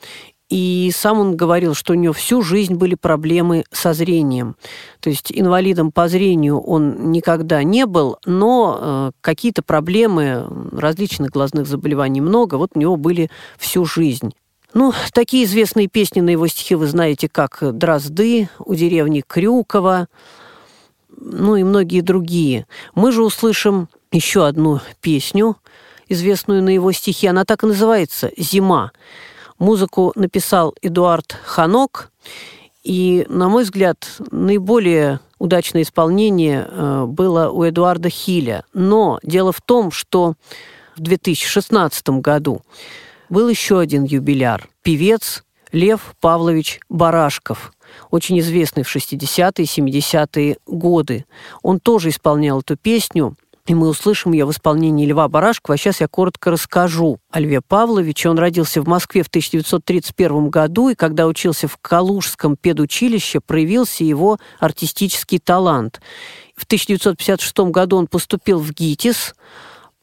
и 0.52 0.92
сам 0.94 1.18
он 1.18 1.34
говорил, 1.34 1.72
что 1.72 1.94
у 1.94 1.96
него 1.96 2.12
всю 2.12 2.42
жизнь 2.42 2.74
были 2.74 2.94
проблемы 2.94 3.64
со 3.72 3.94
зрением. 3.94 4.56
То 5.00 5.08
есть 5.08 5.32
инвалидом 5.32 5.90
по 5.90 6.08
зрению 6.08 6.60
он 6.60 7.10
никогда 7.10 7.62
не 7.62 7.86
был, 7.86 8.18
но 8.26 8.78
э, 8.78 9.10
какие-то 9.22 9.62
проблемы 9.62 10.46
различных 10.72 11.30
глазных 11.30 11.66
заболеваний 11.66 12.20
много, 12.20 12.56
вот 12.56 12.72
у 12.74 12.78
него 12.78 12.96
были 12.96 13.30
всю 13.56 13.86
жизнь. 13.86 14.34
Ну, 14.74 14.92
такие 15.14 15.44
известные 15.44 15.88
песни 15.88 16.20
на 16.20 16.28
его 16.28 16.46
стихи 16.46 16.74
вы 16.74 16.86
знаете, 16.86 17.30
как 17.30 17.58
«Дрозды», 17.62 18.50
«У 18.58 18.74
деревни 18.74 19.24
Крюкова», 19.26 20.08
ну 21.16 21.56
и 21.56 21.62
многие 21.62 22.02
другие. 22.02 22.66
Мы 22.94 23.10
же 23.12 23.22
услышим 23.22 23.88
еще 24.10 24.46
одну 24.46 24.80
песню, 25.00 25.56
известную 26.10 26.62
на 26.62 26.68
его 26.68 26.92
стихи. 26.92 27.26
Она 27.26 27.46
так 27.46 27.64
и 27.64 27.68
называется 27.68 28.30
«Зима». 28.36 28.92
Музыку 29.62 30.10
написал 30.16 30.74
Эдуард 30.82 31.38
Ханок, 31.44 32.10
и, 32.82 33.24
на 33.28 33.48
мой 33.48 33.62
взгляд, 33.62 34.08
наиболее 34.32 35.20
удачное 35.38 35.82
исполнение 35.82 36.66
э, 36.68 37.04
было 37.06 37.48
у 37.48 37.62
Эдуарда 37.62 38.08
Хиля. 38.08 38.64
Но 38.74 39.20
дело 39.22 39.52
в 39.52 39.60
том, 39.60 39.92
что 39.92 40.34
в 40.96 41.00
2016 41.00 42.08
году 42.08 42.62
был 43.28 43.48
еще 43.48 43.78
один 43.78 44.02
юбиляр. 44.02 44.68
Певец 44.82 45.44
Лев 45.70 46.16
Павлович 46.20 46.80
Барашков, 46.88 47.72
очень 48.10 48.40
известный 48.40 48.82
в 48.82 48.92
60-е, 48.92 49.64
70-е 49.64 50.56
годы. 50.66 51.24
Он 51.62 51.78
тоже 51.78 52.08
исполнял 52.08 52.62
эту 52.62 52.76
песню, 52.76 53.36
и 53.66 53.74
мы 53.74 53.88
услышим 53.88 54.32
ее 54.32 54.44
в 54.44 54.50
исполнении 54.50 55.06
Льва 55.06 55.28
Барашкова. 55.28 55.74
А 55.74 55.78
сейчас 55.78 56.00
я 56.00 56.08
коротко 56.08 56.50
расскажу 56.50 57.18
о 57.30 57.40
Льве 57.40 57.60
Павловиче. 57.60 58.28
Он 58.28 58.38
родился 58.38 58.82
в 58.82 58.88
Москве 58.88 59.22
в 59.22 59.28
1931 59.28 60.48
году, 60.48 60.88
и 60.88 60.94
когда 60.94 61.26
учился 61.26 61.68
в 61.68 61.76
Калужском 61.76 62.56
педучилище, 62.56 63.40
проявился 63.40 64.02
его 64.02 64.38
артистический 64.58 65.38
талант. 65.38 66.00
В 66.56 66.64
1956 66.64 67.70
году 67.70 67.96
он 67.98 68.08
поступил 68.08 68.58
в 68.58 68.72
ГИТИС, 68.72 69.34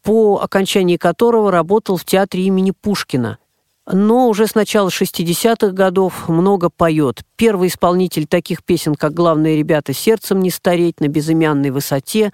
по 0.03 0.39
окончании 0.41 0.95
которого 0.95 1.51
работал 1.51 1.97
в 1.97 2.05
театре 2.05 2.43
имени 2.43 2.71
Пушкина 2.71 3.39
но 3.91 4.27
уже 4.27 4.45
с 4.45 4.55
начала 4.55 4.89
60-х 4.89 5.71
годов 5.71 6.29
много 6.29 6.69
поет. 6.69 7.23
Первый 7.35 7.69
исполнитель 7.69 8.27
таких 8.27 8.63
песен, 8.63 8.93
как 8.95 9.13
«Главные 9.13 9.57
ребята 9.57 9.93
сердцем 9.93 10.41
не 10.41 10.51
стареть», 10.51 10.99
«На 10.99 11.07
безымянной 11.07 11.71
высоте», 11.71 12.31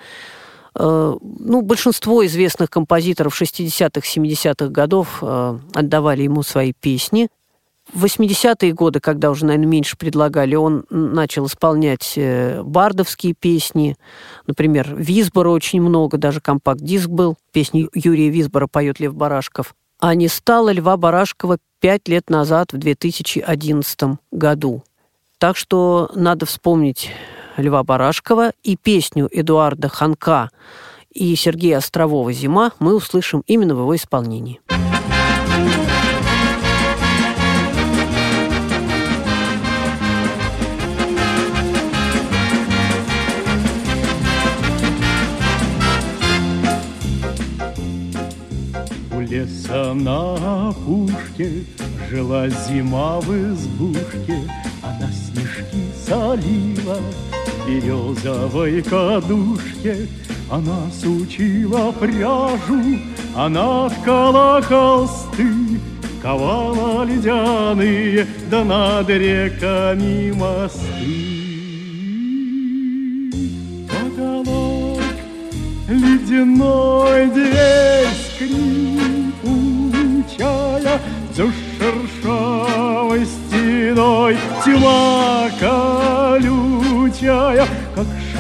ну, 0.77 1.61
большинство 1.61 2.25
известных 2.25 2.69
композиторов 2.69 3.39
60-х, 3.41 4.01
70-х 4.01 4.67
годов 4.67 5.19
э, 5.21 5.59
отдавали 5.73 6.23
ему 6.23 6.43
свои 6.43 6.73
песни. 6.73 7.29
В 7.93 8.03
80-е 8.03 8.73
годы, 8.73 8.99
когда 8.99 9.29
уже, 9.29 9.45
наверное, 9.45 9.67
меньше 9.67 9.95
предлагали, 9.95 10.55
он 10.55 10.85
начал 10.89 11.45
исполнять 11.45 12.13
э, 12.17 12.61
бардовские 12.63 13.33
песни. 13.33 13.95
Например, 14.47 14.93
Висбора 14.95 15.49
очень 15.49 15.81
много, 15.81 16.17
даже 16.17 16.41
компакт-диск 16.41 17.07
был. 17.07 17.37
Песни 17.51 17.87
Юрия 17.93 18.29
Висбора 18.29 18.67
поет 18.67 18.99
Лев 18.99 19.13
Барашков. 19.13 19.75
А 19.99 20.13
не 20.15 20.27
стало 20.27 20.73
Льва 20.73 20.97
Барашкова 20.97 21.59
пять 21.79 22.07
лет 22.07 22.29
назад, 22.29 22.73
в 22.73 22.77
2011 22.77 24.19
году. 24.31 24.83
Так 25.37 25.55
что 25.55 26.09
надо 26.15 26.45
вспомнить 26.45 27.11
Льва 27.57 27.83
Барашкова 27.83 28.51
и 28.63 28.75
песню 28.75 29.29
Эдуарда 29.31 29.87
Ханка 29.87 30.49
и 31.11 31.35
Сергея 31.35 31.77
Острового 31.77 32.33
«Зима» 32.33 32.73
мы 32.79 32.95
услышим 32.95 33.43
именно 33.47 33.75
в 33.75 33.79
его 33.79 33.95
исполнении. 33.95 34.59
Леса 49.35 49.93
на 49.93 50.69
опушке 50.69 51.65
Жила 52.09 52.47
зима 52.47 53.19
в 53.21 53.31
избушке, 53.33 54.49
Она 54.83 55.09
снежки 55.11 55.83
солила 56.05 56.99
березовой 57.67 58.81
кадушке. 58.81 60.07
Она 60.49 60.89
сучила 60.91 61.91
пряжу, 61.91 62.99
она 63.35 63.89
ткала 63.89 64.61
холсты, 64.61 65.79
Ковала 66.21 67.03
ледяные, 67.03 68.25
да 68.49 68.63
над 68.63 69.09
реками 69.09 70.31
мосты. 70.31 71.35
Потолок 73.87 75.01
ледяной 75.87 77.27
дверь 77.27 77.64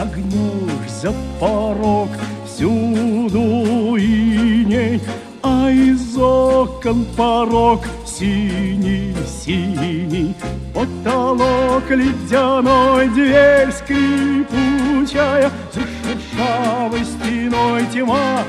шагнешь 0.05 0.91
за 1.01 1.13
порог, 1.39 2.09
всюду 2.45 3.95
иней, 3.97 5.01
а 5.43 5.69
из 5.69 6.17
окон 6.17 7.05
порог 7.17 7.81
синий-синий. 8.05 9.15
Потолок 10.73 11.89
ледяной, 11.89 13.07
дверь 13.09 13.71
скрипучая, 13.71 15.51
За 15.73 15.81
шершавой 15.81 17.05
стеной 17.05 17.85
тьма 17.93 18.43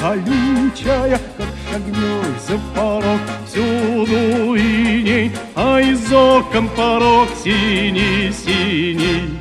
колючая, 0.00 1.20
Как 1.36 1.48
шагнешь 1.70 2.42
за 2.48 2.58
порог, 2.74 3.20
всюду 3.46 4.54
иней, 4.56 5.32
а 5.54 5.80
из 5.80 6.12
окон 6.12 6.68
порог 6.76 7.28
синий-синий. 7.42 9.39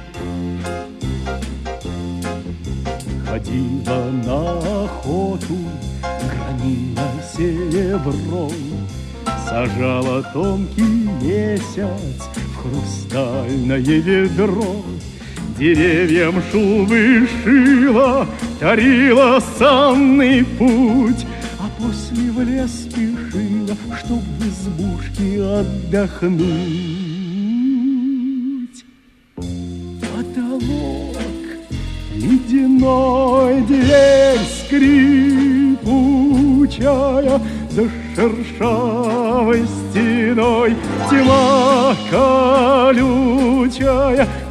Ходила 3.40 4.12
на 4.26 4.84
охоту, 4.84 5.58
гранила 6.02 7.10
серебром, 7.34 8.52
Сажала 9.48 10.22
тонкий 10.34 11.08
месяц 11.22 12.28
в 12.36 12.58
хрустальное 12.58 13.78
ведро. 13.78 14.84
Деревьям 15.58 16.42
шубы 16.52 17.30
шила, 17.42 18.28
тарила 18.60 19.42
санный 19.58 20.44
путь, 20.44 21.26
А 21.60 21.70
после 21.82 22.32
в 22.32 22.42
лес 22.42 22.72
спешила, 22.72 23.78
чтоб 23.98 24.20
в 24.20 24.48
избушке 24.48 25.42
отдохнуть. 25.42 26.99
Ледяной, 32.30 33.62
дверь 33.62 34.40
скрипучая, 34.60 35.80
За 37.72 37.84
шершавой 38.16 39.66
стеной. 39.66 40.76
Тьма 41.10 41.96
колючая, 42.92 43.48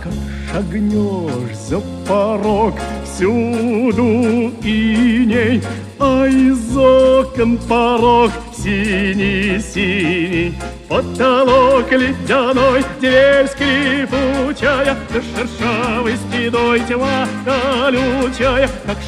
Как 0.03 0.12
шагнешь 0.53 1.57
за 1.69 1.81
порог, 2.07 2.75
всюду 3.18 4.52
иней, 4.62 5.61
А 5.98 6.26
из 6.26 6.76
окон 6.76 7.59
порог 7.59 8.31
синий-синий. 8.57 10.54
Потолок 10.88 11.90
ледяной, 11.90 12.85
дверь 13.00 13.48
скрипучая, 13.48 14.96
За 15.11 15.20
шершавой 15.20 16.16
спиной 16.16 16.81
тьма 16.88 17.26
колючая, 17.44 18.70
Как 18.87 18.98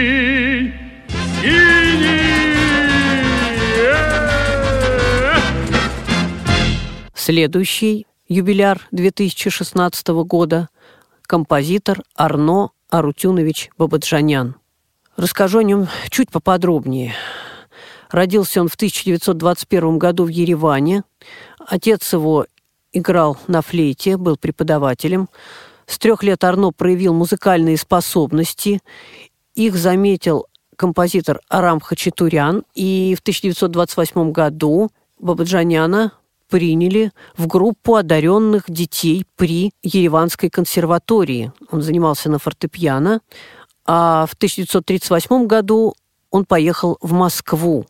синий. 1.41 1.88
Следующий 7.29 8.07
юбиляр 8.27 8.87
2016 8.89 10.07
года– 10.25 10.69
композитор 11.27 12.01
Арно 12.15 12.71
Арутюнович 12.89 13.69
Бабаджанян. 13.77 14.55
Расскажу 15.15 15.59
о 15.59 15.63
нем 15.63 15.87
чуть 16.09 16.31
поподробнее. 16.31 17.13
Родился 18.09 18.61
он 18.61 18.67
в 18.67 18.73
1921 18.73 19.99
году 19.99 20.25
в 20.25 20.29
Ереване. 20.29 21.03
Отец 21.59 22.11
его 22.13 22.47
играл 22.93 23.37
на 23.45 23.61
флейте, 23.61 24.17
был 24.17 24.35
преподавателем. 24.35 25.29
С 25.85 25.99
трех 25.99 26.23
лет 26.23 26.43
Арно 26.43 26.71
проявил 26.71 27.13
музыкальные 27.13 27.77
способности. 27.77 28.81
Их 29.53 29.75
заметил 29.75 30.47
композитор 30.75 31.41
Арам 31.47 31.79
Хачатурян. 31.79 32.63
И 32.73 33.13
в 33.15 33.19
1928 33.21 34.31
году 34.31 34.89
Бабаджаняна 35.19 36.13
приняли 36.49 37.11
в 37.37 37.47
группу 37.47 37.95
одаренных 37.95 38.63
детей 38.67 39.25
при 39.37 39.71
Ереванской 39.83 40.49
консерватории. 40.49 41.53
Он 41.71 41.81
занимался 41.81 42.29
на 42.29 42.39
фортепиано. 42.39 43.21
А 43.85 44.25
в 44.25 44.33
1938 44.33 45.47
году 45.47 45.95
он 46.31 46.45
поехал 46.45 46.97
в 47.01 47.13
Москву 47.13 47.85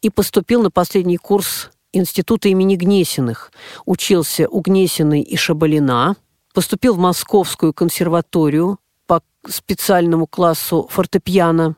и 0.00 0.10
поступил 0.10 0.62
на 0.62 0.70
последний 0.70 1.16
курс 1.16 1.70
института 1.92 2.48
имени 2.48 2.76
Гнесиных. 2.76 3.50
Учился 3.84 4.48
у 4.48 4.60
Гнесиной 4.60 5.22
и 5.22 5.36
Шабалина. 5.36 6.16
Поступил 6.54 6.94
в 6.94 6.98
Московскую 6.98 7.72
консерваторию 7.72 8.78
по 9.06 9.22
специальному 9.46 10.26
классу 10.26 10.88
фортепиано. 10.90 11.76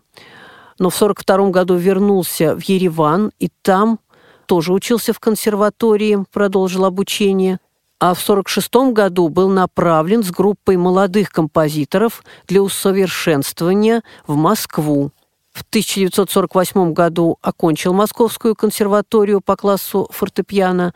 Но 0.79 0.91
в 0.91 0.97
1942 0.97 1.51
году 1.51 1.77
вернулся 1.77 2.57
в 2.57 2.63
Ереван, 2.63 3.33
и 3.39 3.51
там 3.63 4.01
тоже 4.51 4.73
учился 4.73 5.13
в 5.13 5.21
консерватории, 5.21 6.25
продолжил 6.33 6.85
обучение. 6.85 7.61
А 8.01 8.15
в 8.15 8.21
1946 8.21 8.93
году 8.93 9.29
был 9.29 9.49
направлен 9.49 10.25
с 10.25 10.33
группой 10.33 10.77
молодых 10.77 11.31
композиторов 11.31 12.25
для 12.49 12.61
усовершенствования 12.61 14.03
в 14.27 14.35
Москву. 14.35 15.13
В 15.53 15.61
1948 15.63 16.93
году 16.93 17.39
окончил 17.43 17.93
Московскую 17.93 18.57
консерваторию 18.57 19.41
по 19.41 19.55
классу 19.55 20.11
фортепиано, 20.11 20.95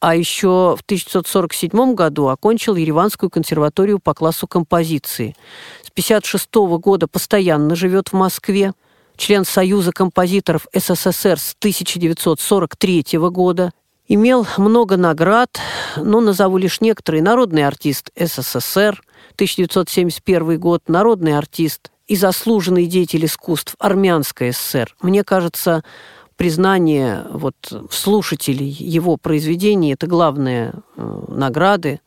а 0.00 0.16
еще 0.16 0.74
в 0.78 0.80
1947 0.80 1.94
году 1.94 2.28
окончил 2.28 2.76
Ереванскую 2.76 3.28
консерваторию 3.28 3.98
по 3.98 4.14
классу 4.14 4.46
композиции. 4.46 5.36
С 5.82 5.90
1956 5.90 6.54
года 6.80 7.08
постоянно 7.08 7.76
живет 7.76 8.08
в 8.08 8.12
Москве, 8.14 8.72
член 9.16 9.44
Союза 9.44 9.92
композиторов 9.92 10.66
СССР 10.72 11.38
с 11.38 11.54
1943 11.58 13.04
года, 13.30 13.72
имел 14.08 14.46
много 14.56 14.96
наград, 14.96 15.58
но 15.96 16.20
назову 16.20 16.58
лишь 16.58 16.80
некоторые. 16.80 17.22
Народный 17.22 17.66
артист 17.66 18.10
СССР, 18.16 19.02
1971 19.34 20.58
год, 20.60 20.82
народный 20.88 21.36
артист 21.36 21.90
и 22.06 22.16
заслуженный 22.16 22.86
деятель 22.86 23.24
искусств 23.24 23.74
Армянской 23.78 24.52
ССР. 24.52 24.94
Мне 25.00 25.24
кажется, 25.24 25.82
признание 26.36 27.24
вот, 27.30 27.56
слушателей 27.90 28.68
его 28.68 29.16
произведений– 29.16 29.92
это 29.94 30.06
главные 30.06 30.72
э, 30.96 31.22
награды, 31.28 32.00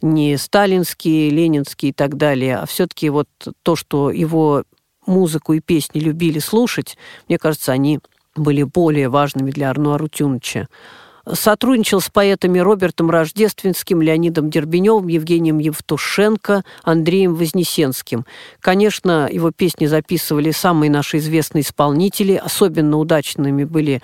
не 0.00 0.36
сталинские, 0.36 1.30
ленинские 1.30 1.90
и 1.90 1.92
так 1.92 2.16
далее, 2.16 2.58
а 2.58 2.66
все-таки 2.66 3.08
вот 3.08 3.28
то, 3.62 3.76
что 3.76 4.10
его 4.10 4.64
музыку 5.06 5.52
и 5.52 5.60
песни 5.60 6.00
любили 6.00 6.38
слушать, 6.38 6.96
мне 7.28 7.38
кажется, 7.38 7.72
они 7.72 8.00
были 8.34 8.62
более 8.62 9.08
важными 9.08 9.50
для 9.50 9.70
Арно 9.70 9.94
Арутюновича. 9.94 10.68
Сотрудничал 11.30 12.00
с 12.00 12.08
поэтами 12.10 12.58
Робертом 12.58 13.08
Рождественским, 13.08 14.02
Леонидом 14.02 14.50
Дербеневым, 14.50 15.06
Евгением 15.06 15.58
Евтушенко, 15.58 16.64
Андреем 16.82 17.36
Вознесенским. 17.36 18.26
Конечно, 18.58 19.28
его 19.30 19.52
песни 19.52 19.86
записывали 19.86 20.50
самые 20.50 20.90
наши 20.90 21.18
известные 21.18 21.62
исполнители. 21.62 22.34
Особенно 22.34 22.98
удачными 22.98 23.62
были 23.62 24.02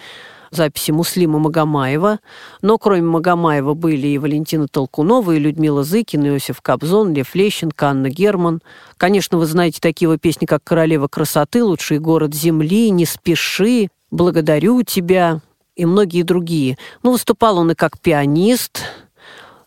записи 0.50 0.90
Муслима 0.90 1.38
Магомаева. 1.38 2.20
Но 2.62 2.78
кроме 2.78 3.02
Магомаева 3.02 3.74
были 3.74 4.08
и 4.08 4.18
Валентина 4.18 4.68
Толкунова, 4.68 5.32
и 5.32 5.38
Людмила 5.38 5.84
Зыкина, 5.84 6.28
Иосиф 6.28 6.60
Кобзон, 6.60 7.12
Лев 7.12 7.34
Лещенко, 7.34 7.88
Анна 7.88 8.10
Герман. 8.10 8.60
Конечно, 8.96 9.38
вы 9.38 9.46
знаете 9.46 9.80
такие 9.80 10.06
его 10.06 10.16
песни, 10.16 10.46
как 10.46 10.64
«Королева 10.64 11.08
красоты», 11.08 11.62
«Лучший 11.62 11.98
город 11.98 12.34
земли», 12.34 12.90
«Не 12.90 13.04
спеши», 13.04 13.88
«Благодарю 14.10 14.82
тебя», 14.82 15.40
и 15.78 15.86
многие 15.86 16.22
другие. 16.22 16.76
Ну, 17.02 17.12
выступал 17.12 17.58
он 17.58 17.70
и 17.70 17.74
как 17.74 17.98
пианист, 18.00 18.82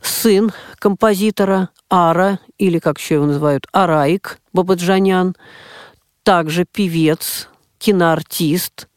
сын 0.01 0.51
композитора 0.77 1.69
Ара, 1.89 2.39
или, 2.57 2.79
как 2.79 2.99
еще 2.99 3.15
его 3.15 3.25
называют, 3.25 3.65
Араик 3.71 4.39
Бабаджанян, 4.53 5.35
также 6.23 6.65
певец, 6.65 7.47
киноартист, 7.79 8.87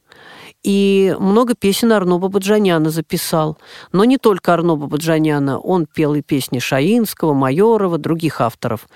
и 0.65 1.15
много 1.21 1.55
песен 1.55 1.93
Арно 1.93 2.19
Бабаджаняна 2.19 2.91
записал. 2.91 3.59
Но 3.93 4.05
не 4.05 4.17
только 4.17 4.55
Арно 4.55 4.77
Бабаджаняна, 4.77 5.59
он 5.59 5.87
пел 5.87 6.15
и 6.15 6.23
песни 6.23 6.59
Шаинского, 6.59 7.35
Майорова, 7.35 7.99
других 7.99 8.41
авторов. 8.41 8.89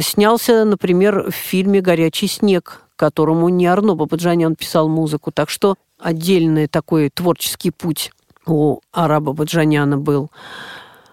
Снялся, 0.00 0.64
например, 0.64 1.30
в 1.30 1.34
фильме 1.34 1.82
«Горячий 1.82 2.26
снег», 2.26 2.82
которому 2.96 3.50
не 3.50 3.66
Арно 3.66 3.94
Бабаджанян 3.94 4.56
писал 4.56 4.88
музыку. 4.88 5.30
Так 5.30 5.50
что 5.50 5.76
отдельный 5.98 6.66
такой 6.66 7.10
творческий 7.10 7.70
путь 7.70 8.12
у 8.46 8.80
араба 8.90 9.34
Баджаняна 9.34 9.98
был. 9.98 10.30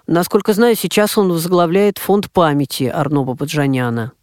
Насколько 0.07 0.53
знаю, 0.53 0.75
сейчас 0.77 1.17
он 1.17 1.33
возглавляет 1.33 1.97
фонд 1.97 2.31
памяти 2.31 2.85
Арно 2.85 3.23
Баджаняна. 3.23 4.13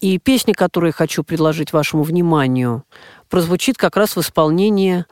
И 0.00 0.18
песня, 0.18 0.54
которую 0.54 0.90
я 0.90 0.92
хочу 0.92 1.24
предложить 1.24 1.72
вашему 1.72 2.04
вниманию, 2.04 2.84
прозвучит 3.28 3.76
как 3.76 3.96
раз 3.96 4.14
в 4.16 4.20
исполнении 4.20 5.04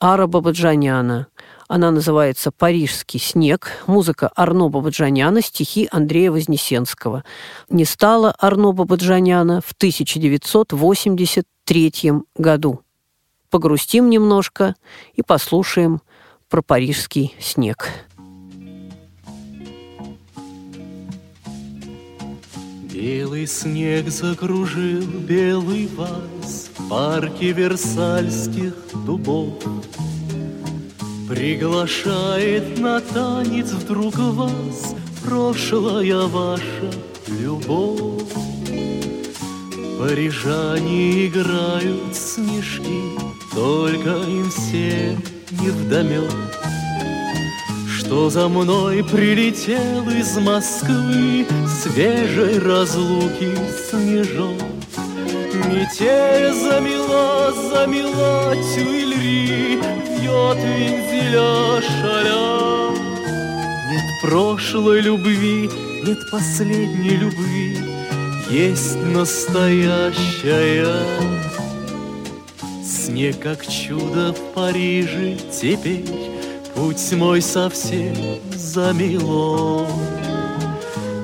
Ара 0.00 0.26
Бабаджаняна. 0.26 1.28
Она 1.68 1.90
называется 1.90 2.50
«Парижский 2.50 3.20
снег», 3.20 3.82
музыка 3.86 4.30
Арно 4.36 4.68
Бабаджаняна, 4.68 5.42
стихи 5.42 5.88
Андрея 5.90 6.30
Вознесенского. 6.30 7.24
Не 7.70 7.84
стало 7.84 8.34
Арно 8.38 8.72
Бабаджаняна 8.72 9.60
в 9.60 9.72
1983 9.72 12.12
году 12.36 12.82
погрустим 13.52 14.08
немножко 14.08 14.74
и 15.12 15.22
послушаем 15.22 16.00
про 16.48 16.62
парижский 16.62 17.36
снег. 17.38 17.88
Белый 23.02 23.48
снег 23.48 24.08
закружил 24.10 25.02
белый 25.02 25.88
вальс 25.96 26.70
В 26.76 26.88
парке 26.88 27.50
Версальских 27.50 28.74
дубов. 29.04 29.60
Приглашает 31.28 32.78
на 32.78 33.00
танец 33.00 33.72
вдруг 33.72 34.14
вас 34.16 34.94
Прошлая 35.24 36.28
ваша 36.28 36.92
любовь. 37.26 38.22
Парижане 39.98 41.26
играют 41.26 42.14
снежки, 42.14 43.02
Только 43.52 44.10
им 44.10 44.48
все 44.48 45.18
не 45.60 45.70
вдомек, 45.70 46.30
Что 48.12 48.28
за 48.28 48.46
мной 48.46 49.02
прилетел 49.02 50.06
из 50.10 50.36
Москвы 50.36 51.46
Свежей 51.66 52.58
разлуки 52.58 53.56
снежок. 53.88 54.60
Метель 55.64 56.52
замела, 56.52 57.50
замела 57.70 58.54
тюильри, 58.54 59.78
Вьет 60.20 60.58
вензеля 60.58 61.80
шаля. 61.80 62.90
Нет 63.90 64.04
прошлой 64.20 65.00
любви, 65.00 65.70
нет 66.04 66.18
последней 66.30 67.16
любви, 67.16 67.78
Есть 68.50 68.96
настоящая. 69.06 70.86
Снег, 72.84 73.40
как 73.40 73.66
чудо 73.66 74.34
в 74.34 74.52
Париже 74.52 75.38
теперь, 75.50 76.31
Путь 76.82 77.12
мой 77.12 77.40
совсем 77.40 78.12
замело. 78.56 79.86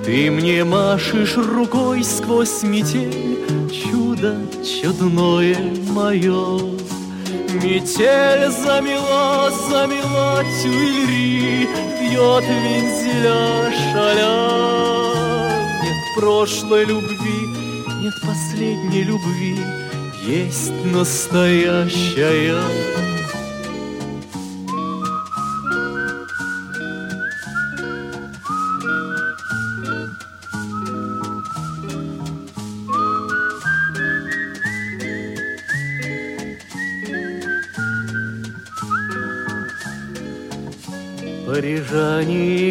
Ты 0.05 0.31
мне 0.31 0.63
машешь 0.63 1.37
рукой 1.37 2.05
сквозь 2.05 2.63
метель, 2.63 3.41
Чудо 3.69 4.37
чудное 4.63 5.57
мое. 5.91 6.61
Метель 7.55 8.53
замела, 8.53 9.51
замела 9.69 10.45
тюильри, 10.63 11.69
Бьет 11.99 12.45
вензеля 12.45 13.73
шаля. 13.91 14.37
Нет 15.83 16.15
прошлой 16.15 16.85
любви, 16.85 17.41
нет 18.01 18.15
последней 18.25 19.03
любви, 19.03 19.59
Есть 20.25 20.71
настоящая. 20.85 22.63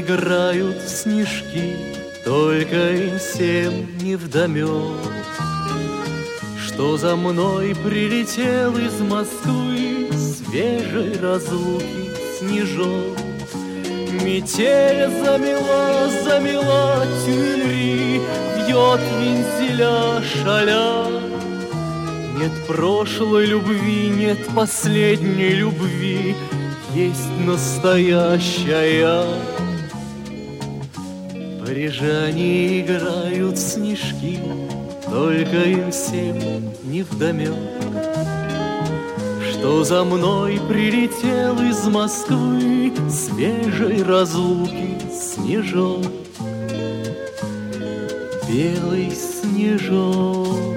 Играют 0.08 0.82
снежки, 0.88 1.76
Только 2.24 2.94
им 2.94 3.20
всем 3.20 3.98
не 4.00 4.16
вдомек, 4.16 4.96
Что 6.66 6.98
за 6.98 7.16
мной 7.16 7.76
прилетел 7.76 8.78
из 8.78 9.00
Москвы 9.02 10.10
Свежей 10.14 11.20
разлуки 11.20 12.10
снежок. 12.40 13.18
Метель 14.24 15.10
замела, 15.24 16.10
замела 16.24 17.06
тюльри, 17.26 18.22
Бьет 18.56 19.02
вензеля 19.20 20.22
шаля. 20.24 21.06
Нет 22.38 22.52
прошлой 22.68 23.46
любви, 23.48 24.10
нет 24.10 24.38
последней 24.56 25.50
любви, 25.50 26.36
есть 26.94 27.30
настоящая. 27.46 29.26
Парижане 31.68 32.80
играют 32.80 33.58
в 33.58 33.60
снежки, 33.60 34.40
Только 35.04 35.64
им 35.64 35.92
всем 35.92 36.72
не 36.86 37.04
вдомек, 37.04 37.56
Что 39.52 39.84
за 39.84 40.06
мной 40.06 40.62
прилетел 40.70 41.60
из 41.62 41.86
Москвы 41.88 42.94
Свежей 43.10 44.02
разлуки 44.02 44.96
снежок. 45.12 46.06
Белый 48.48 49.12
снежок, 49.12 50.77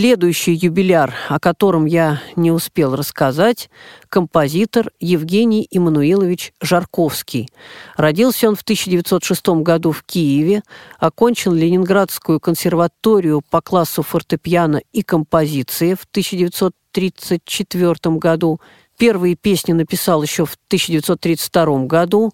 Следующий 0.00 0.54
юбиляр, 0.54 1.12
о 1.28 1.38
котором 1.38 1.84
я 1.84 2.22
не 2.34 2.50
успел 2.50 2.96
рассказать, 2.96 3.68
композитор 4.08 4.92
Евгений 4.98 5.68
Иммануилович 5.70 6.54
Жарковский. 6.62 7.50
Родился 7.98 8.48
он 8.48 8.56
в 8.56 8.62
1906 8.62 9.46
году 9.62 9.92
в 9.92 10.02
Киеве, 10.04 10.62
окончил 10.98 11.52
Ленинградскую 11.52 12.40
консерваторию 12.40 13.42
по 13.42 13.60
классу 13.60 14.02
фортепиано 14.02 14.80
и 14.90 15.02
композиции 15.02 15.92
в 15.92 16.04
1934 16.04 18.16
году. 18.16 18.58
Первые 18.96 19.36
песни 19.36 19.74
написал 19.74 20.22
еще 20.22 20.46
в 20.46 20.54
1932 20.68 21.84
году, 21.84 22.32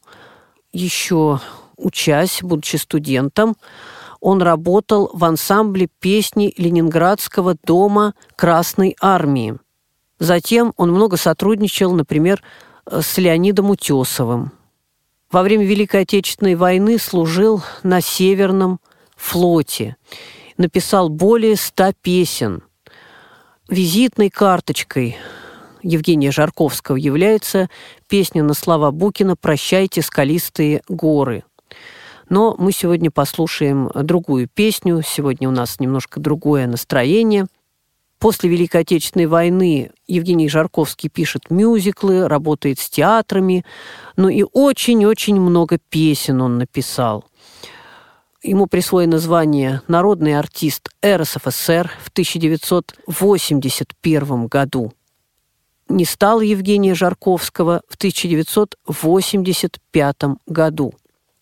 еще 0.73 1.41
учась, 1.77 2.39
будучи 2.43 2.77
студентом 2.77 3.57
он 4.27 4.43
работал 4.43 5.09
в 5.13 5.25
ансамбле 5.25 5.87
песни 6.01 6.53
Ленинградского 6.57 7.55
дома 7.63 8.13
Красной 8.35 8.97
Армии. 9.01 9.57
Затем 10.19 10.73
он 10.77 10.91
много 10.91 11.17
сотрудничал, 11.17 11.93
например, 11.93 12.43
с 12.91 13.19
Леонидом 13.19 13.71
Утесовым. 13.71 14.51
Во 15.31 15.43
время 15.45 15.65
Великой 15.65 16.03
Отечественной 16.03 16.57
войны 16.57 16.99
служил 16.99 17.63
на 17.85 18.01
Северном 18.01 18.81
флоте. 19.17 19.95
Написал 20.57 21.09
более 21.09 21.55
ста 21.55 21.93
песен. 21.93 22.65
Визитной 23.69 24.31
карточкой 24.31 25.19
Евгения 25.85 26.33
Жарковского 26.33 26.97
является 26.97 27.71
песня 28.09 28.43
на 28.43 28.55
слова 28.55 28.91
Букина 28.91 29.37
«Прощайте, 29.37 30.03
скалистые 30.03 30.83
горы». 30.89 31.45
Но 32.29 32.57
мы 32.59 32.73
сегодня 32.73 33.11
послушаем 33.11 33.91
другую 33.95 34.49
песню. 34.49 35.03
Сегодня 35.07 35.49
у 35.49 35.53
нас 35.53 35.79
немножко 35.79 36.19
другое 36.19 36.67
настроение. 36.67 37.47
После 38.19 38.51
Великой 38.51 38.81
Отечественной 38.81 39.27
войны 39.27 39.93
Евгений 40.07 40.49
Жарковский 40.49 41.11
пишет 41.11 41.51
мюзиклы, 41.51 42.27
работает 42.27 42.79
с 42.79 42.89
театрами, 42.89 43.67
ну 44.17 44.31
и 44.31 44.43
очень-очень 44.53 45.39
много 45.39 45.79
песен 45.79 46.41
он 46.41 46.57
написал. 46.59 47.27
Ему 48.43 48.67
присвоено 48.67 49.19
звание 49.19 49.83
«Народный 49.87 50.39
артист 50.39 50.89
РСФСР» 51.05 51.91
в 52.03 52.09
1981 52.09 54.47
году. 54.47 54.95
Не 55.89 56.05
стало 56.05 56.41
Евгения 56.41 56.95
Жарковского 56.95 57.83
в 57.89 57.95
1985 57.97 60.17
году. 60.47 60.95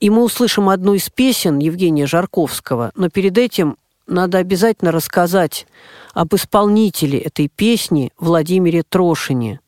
И 0.05 0.11
мы 0.11 0.23
услышим 0.23 0.69
одну 0.69 0.93
из 0.93 1.09
песен 1.09 1.61
Евгения 1.61 2.07
Жарковского, 2.07 2.93
но 2.95 3.09
перед 3.09 3.39
этим 3.39 3.79
надо 4.07 4.37
обязательно 4.37 4.93
рассказать 4.93 5.67
об 6.13 6.35
исполнителе 6.35 7.19
этой 7.19 7.49
песни 7.49 8.13
Владимире 8.19 8.83
Трошине. 8.83 9.61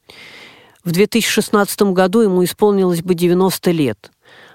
В 0.84 0.92
2016 0.92 1.80
году 1.94 2.20
ему 2.20 2.44
исполнилось 2.44 3.00
бы 3.00 3.14
90 3.14 3.70
лет. 3.70 4.10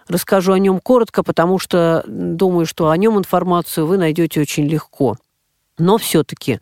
Расскажу 0.08 0.54
о 0.54 0.60
нем 0.60 0.80
коротко, 0.80 1.24
потому 1.24 1.58
что 1.58 2.04
думаю, 2.06 2.68
что 2.68 2.92
о 2.92 2.98
нем 2.98 3.18
информацию 3.18 3.88
вы 3.88 3.98
найдете 3.98 4.40
очень 4.40 4.68
легко. 4.68 5.18
Но 5.80 5.98
все-таки 5.98 6.60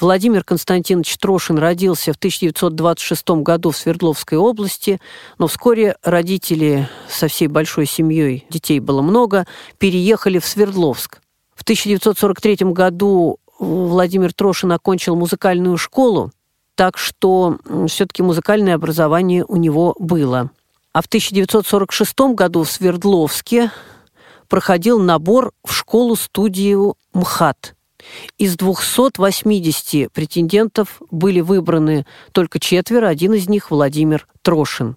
Владимир 0.00 0.42
Константинович 0.42 1.18
Трошин 1.18 1.58
родился 1.58 2.12
в 2.12 2.16
1926 2.16 3.30
году 3.42 3.70
в 3.70 3.76
Свердловской 3.76 4.36
области, 4.38 5.00
но 5.38 5.46
вскоре 5.46 5.96
родители 6.02 6.88
со 7.08 7.28
всей 7.28 7.46
большой 7.46 7.86
семьей, 7.86 8.44
детей 8.50 8.80
было 8.80 9.02
много, 9.02 9.46
переехали 9.78 10.40
в 10.40 10.46
Свердловск. 10.46 11.20
В 11.54 11.62
1943 11.62 12.72
году 12.72 13.38
Владимир 13.60 14.32
Трошин 14.32 14.72
окончил 14.72 15.14
музыкальную 15.14 15.76
школу, 15.76 16.32
так 16.74 16.98
что 16.98 17.58
все-таки 17.86 18.22
музыкальное 18.22 18.74
образование 18.74 19.44
у 19.46 19.56
него 19.56 19.94
было. 20.00 20.50
А 20.92 21.02
в 21.02 21.06
1946 21.06 22.34
году 22.34 22.64
в 22.64 22.70
Свердловске 22.70 23.70
проходил 24.48 24.98
набор 24.98 25.52
в 25.64 25.72
школу-студию 25.72 26.96
МХАТ– 27.12 27.73
Из 28.38 28.56
280 28.56 30.12
претендентов 30.12 31.00
были 31.10 31.40
выбраны 31.40 32.06
только 32.32 32.58
четверо, 32.58 33.08
один 33.08 33.34
из 33.34 33.48
них 33.48 33.70
Владимир 33.70 34.26
Трошин. 34.42 34.96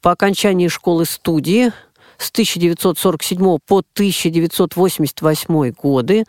По 0.00 0.12
окончании 0.12 0.68
школы-студии 0.68 1.72
с 2.18 2.30
1947 2.30 3.58
по 3.66 3.78
1988 3.78 5.70
годы 5.70 6.24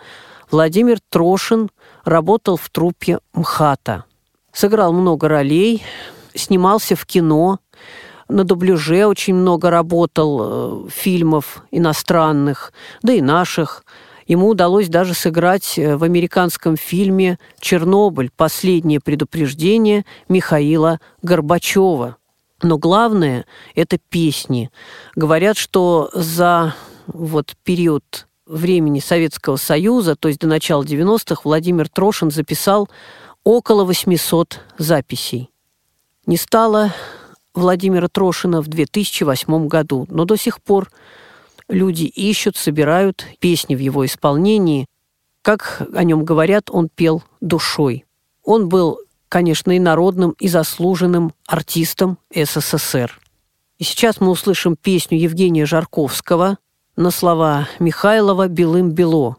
Владимир 0.51 0.99
Трошин 1.09 1.69
работал 2.03 2.57
в 2.57 2.69
труппе 2.69 3.19
МХАТа. 3.33 4.05
Сыграл 4.53 4.93
много 4.93 5.27
ролей, 5.27 5.83
снимался 6.33 6.95
в 6.95 7.05
кино, 7.05 7.59
на 8.27 8.43
дубляже 8.43 9.05
очень 9.05 9.35
много 9.35 9.69
работал 9.69 10.87
э, 10.87 10.89
фильмов 10.89 11.63
иностранных, 11.71 12.73
да 13.03 13.13
и 13.13 13.21
наших. 13.21 13.84
Ему 14.27 14.49
удалось 14.49 14.89
даже 14.89 15.13
сыграть 15.13 15.77
э, 15.77 15.95
в 15.97 16.03
американском 16.03 16.77
фильме 16.77 17.37
«Чернобыль. 17.59 18.31
Последнее 18.35 18.99
предупреждение» 18.99 20.05
Михаила 20.27 20.99
Горбачева. 21.21 22.17
Но 22.63 22.77
главное– 22.77 23.45
это 23.75 23.97
песни. 24.09 24.71
Говорят, 25.15 25.57
что 25.57 26.09
за 26.13 26.73
вот 27.05 27.55
период 27.63 28.27
времени 28.47 28.99
Советского 28.99 29.57
Союза, 29.57 30.15
то 30.15 30.27
есть 30.27 30.39
до 30.39 30.47
начала 30.47 30.83
90-х, 30.83 31.41
Владимир 31.43 31.89
Трошин 31.89 32.31
записал 32.31 32.89
около 33.43 33.83
800 33.83 34.59
записей. 34.77 35.51
Не 36.25 36.37
стало 36.37 36.93
Владимира 37.53 38.07
Трошина 38.07 38.61
в 38.61 38.67
2008 38.67 39.67
году, 39.67 40.07
но 40.09 40.25
до 40.25 40.35
сих 40.35 40.61
пор 40.61 40.89
люди 41.69 42.03
ищут, 42.03 42.57
собирают 42.57 43.25
песни 43.39 43.75
в 43.75 43.79
его 43.79 44.05
исполнении. 44.05 44.87
Как 45.41 45.81
о 45.93 46.03
нем 46.03 46.25
говорят, 46.25 46.69
он 46.69 46.89
пел 46.89 47.23
душой. 47.41 48.05
Он 48.43 48.69
был, 48.69 48.99
конечно, 49.29 49.71
и 49.71 49.79
народным, 49.79 50.31
и 50.39 50.47
заслуженным 50.47 51.33
артистом 51.47 52.17
СССР. 52.33 53.19
И 53.77 53.83
сейчас 53.83 54.21
мы 54.21 54.29
услышим 54.29 54.75
песню 54.75 55.19
Евгения 55.19 55.65
Жарковского 55.65 56.57
на 56.95 57.11
слова 57.11 57.67
Михайлова 57.79 58.47
«Белым-бело». 58.47 59.37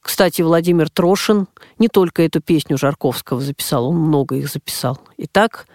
Кстати, 0.00 0.42
Владимир 0.42 0.90
Трошин 0.90 1.48
не 1.78 1.88
только 1.88 2.22
эту 2.22 2.42
песню 2.42 2.76
Жарковского 2.76 3.40
записал, 3.40 3.88
он 3.88 3.96
много 3.96 4.36
их 4.36 4.50
записал. 4.50 4.98
Итак, 5.16 5.66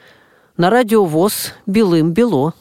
на 0.55 0.69
радио 0.69 1.03
ВОЗ 1.03 1.53
«Белым-бело». 1.65 2.53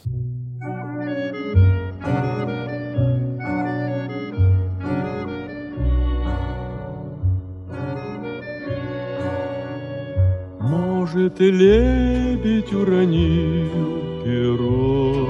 Может, 11.10 11.40
лебедь 11.40 12.70
уронил 12.74 14.20
перо, 14.22 15.26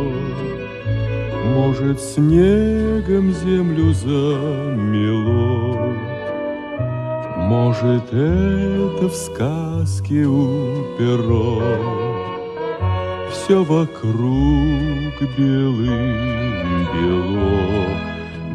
Может, 1.55 2.01
снегом 2.01 3.33
землю 3.33 3.93
замело, 3.93 5.95
Может, 7.37 8.13
это 8.13 9.09
в 9.09 9.15
сказке 9.15 10.25
у 10.25 10.83
перо. 10.99 11.63
Все 13.31 13.63
вокруг 13.63 15.15
белым-бело, 15.39 15.87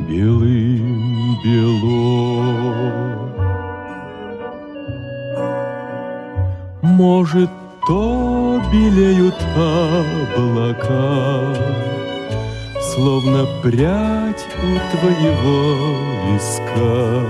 белым-бело. 0.09 1.23
Может, 6.83 7.49
то 7.87 8.61
белеют 8.69 9.41
облака, 9.55 10.83
Словно 12.93 13.47
прядь 13.61 14.45
у 14.61 14.79
твоего 14.91 15.95
виска, 16.27 17.23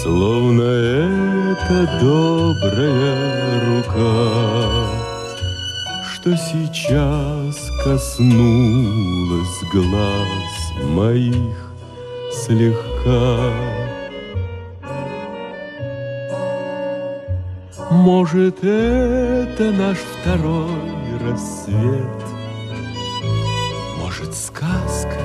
Словно 0.00 0.62
это 0.62 1.98
добрая 2.00 3.66
рука, 3.66 4.06
Что 6.14 6.36
сейчас 6.36 7.56
коснулась 7.82 9.58
глаз 9.72 10.52
моих 10.84 11.72
слегка. 12.32 13.87
Может, 17.90 18.62
это 18.62 19.70
наш 19.70 19.96
второй 19.96 21.16
рассвет, 21.24 22.22
Может, 23.98 24.34
сказка, 24.34 25.18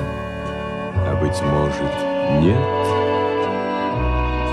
а 0.96 1.14
быть 1.20 1.42
может, 1.42 1.92
нет. 2.42 2.56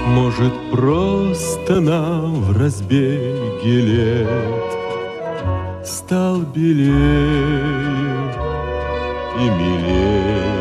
Может, 0.07 0.53
просто 0.71 1.79
нам 1.79 2.41
в 2.41 2.57
разбеге 2.57 3.79
лет 3.79 4.27
Стал 5.85 6.41
белее 6.41 6.91
и 9.39 9.49
милее 9.49 10.51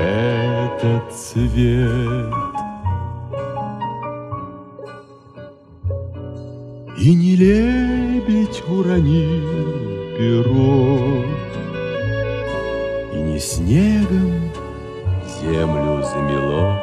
этот 0.00 1.12
цвет. 1.14 2.47
И 7.00 7.14
не 7.14 7.36
лебедь 7.36 8.60
уронил 8.68 9.48
перо, 10.18 11.24
И 13.14 13.20
не 13.20 13.38
снегом 13.38 14.50
землю 15.40 16.02
замело, 16.02 16.76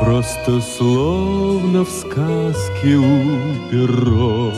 Просто 0.00 0.60
словно 0.60 1.84
в 1.84 1.90
сказке 1.90 2.96
у 2.96 3.30
перо 3.70 4.52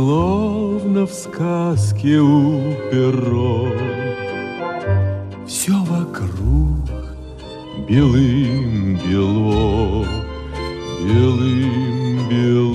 словно 0.00 1.06
в 1.06 1.12
сказке 1.12 2.18
у 2.20 2.72
перо 2.90 3.68
Все 5.46 5.72
вокруг 5.84 6.88
белым-бело, 7.88 8.96
белым-бело. 11.04 12.69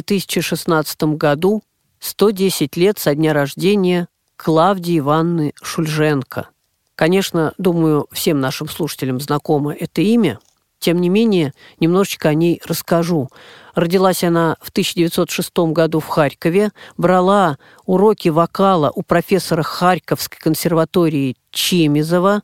2016 0.00 1.02
году 1.16 1.62
110 2.00 2.76
лет 2.76 2.98
со 2.98 3.14
дня 3.14 3.32
рождения 3.32 4.08
Клавдии 4.36 4.98
Ивановны 4.98 5.52
Шульженко. 5.62 6.48
Конечно, 6.94 7.52
думаю, 7.58 8.06
всем 8.12 8.40
нашим 8.40 8.68
слушателям 8.68 9.20
знакомо 9.20 9.72
это 9.72 10.00
имя. 10.00 10.38
Тем 10.78 11.00
не 11.00 11.08
менее, 11.08 11.52
немножечко 11.80 12.28
о 12.28 12.34
ней 12.34 12.60
расскажу. 12.64 13.30
Родилась 13.74 14.22
она 14.22 14.56
в 14.60 14.70
1906 14.70 15.56
году 15.72 15.98
в 16.00 16.06
Харькове, 16.06 16.70
брала 16.96 17.58
уроки 17.84 18.28
вокала 18.28 18.92
у 18.94 19.02
профессора 19.02 19.62
Харьковской 19.62 20.38
консерватории 20.38 21.36
Чемизова, 21.50 22.42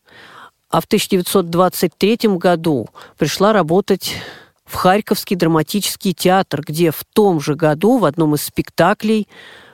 а 0.68 0.80
в 0.80 0.84
1923 0.86 2.18
году 2.36 2.88
пришла 3.16 3.52
работать 3.52 4.16
в 4.64 4.74
Харьковский 4.74 5.36
драматический 5.36 6.12
театр, 6.12 6.62
где 6.66 6.90
в 6.90 7.04
том 7.12 7.40
же 7.40 7.54
году 7.54 7.98
в 7.98 8.04
одном 8.04 8.34
из 8.34 8.42
спектаклей 8.42 9.28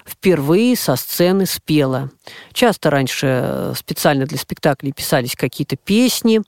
впервые 0.04 0.76
со 0.76 0.96
сцены 0.96 1.46
спела. 1.46 2.10
Часто 2.52 2.90
раньше 2.90 3.72
специально 3.76 4.26
для 4.26 4.38
спектаклей 4.38 4.92
писались 4.92 5.36
какие-то 5.36 5.76
песни. 5.76 6.42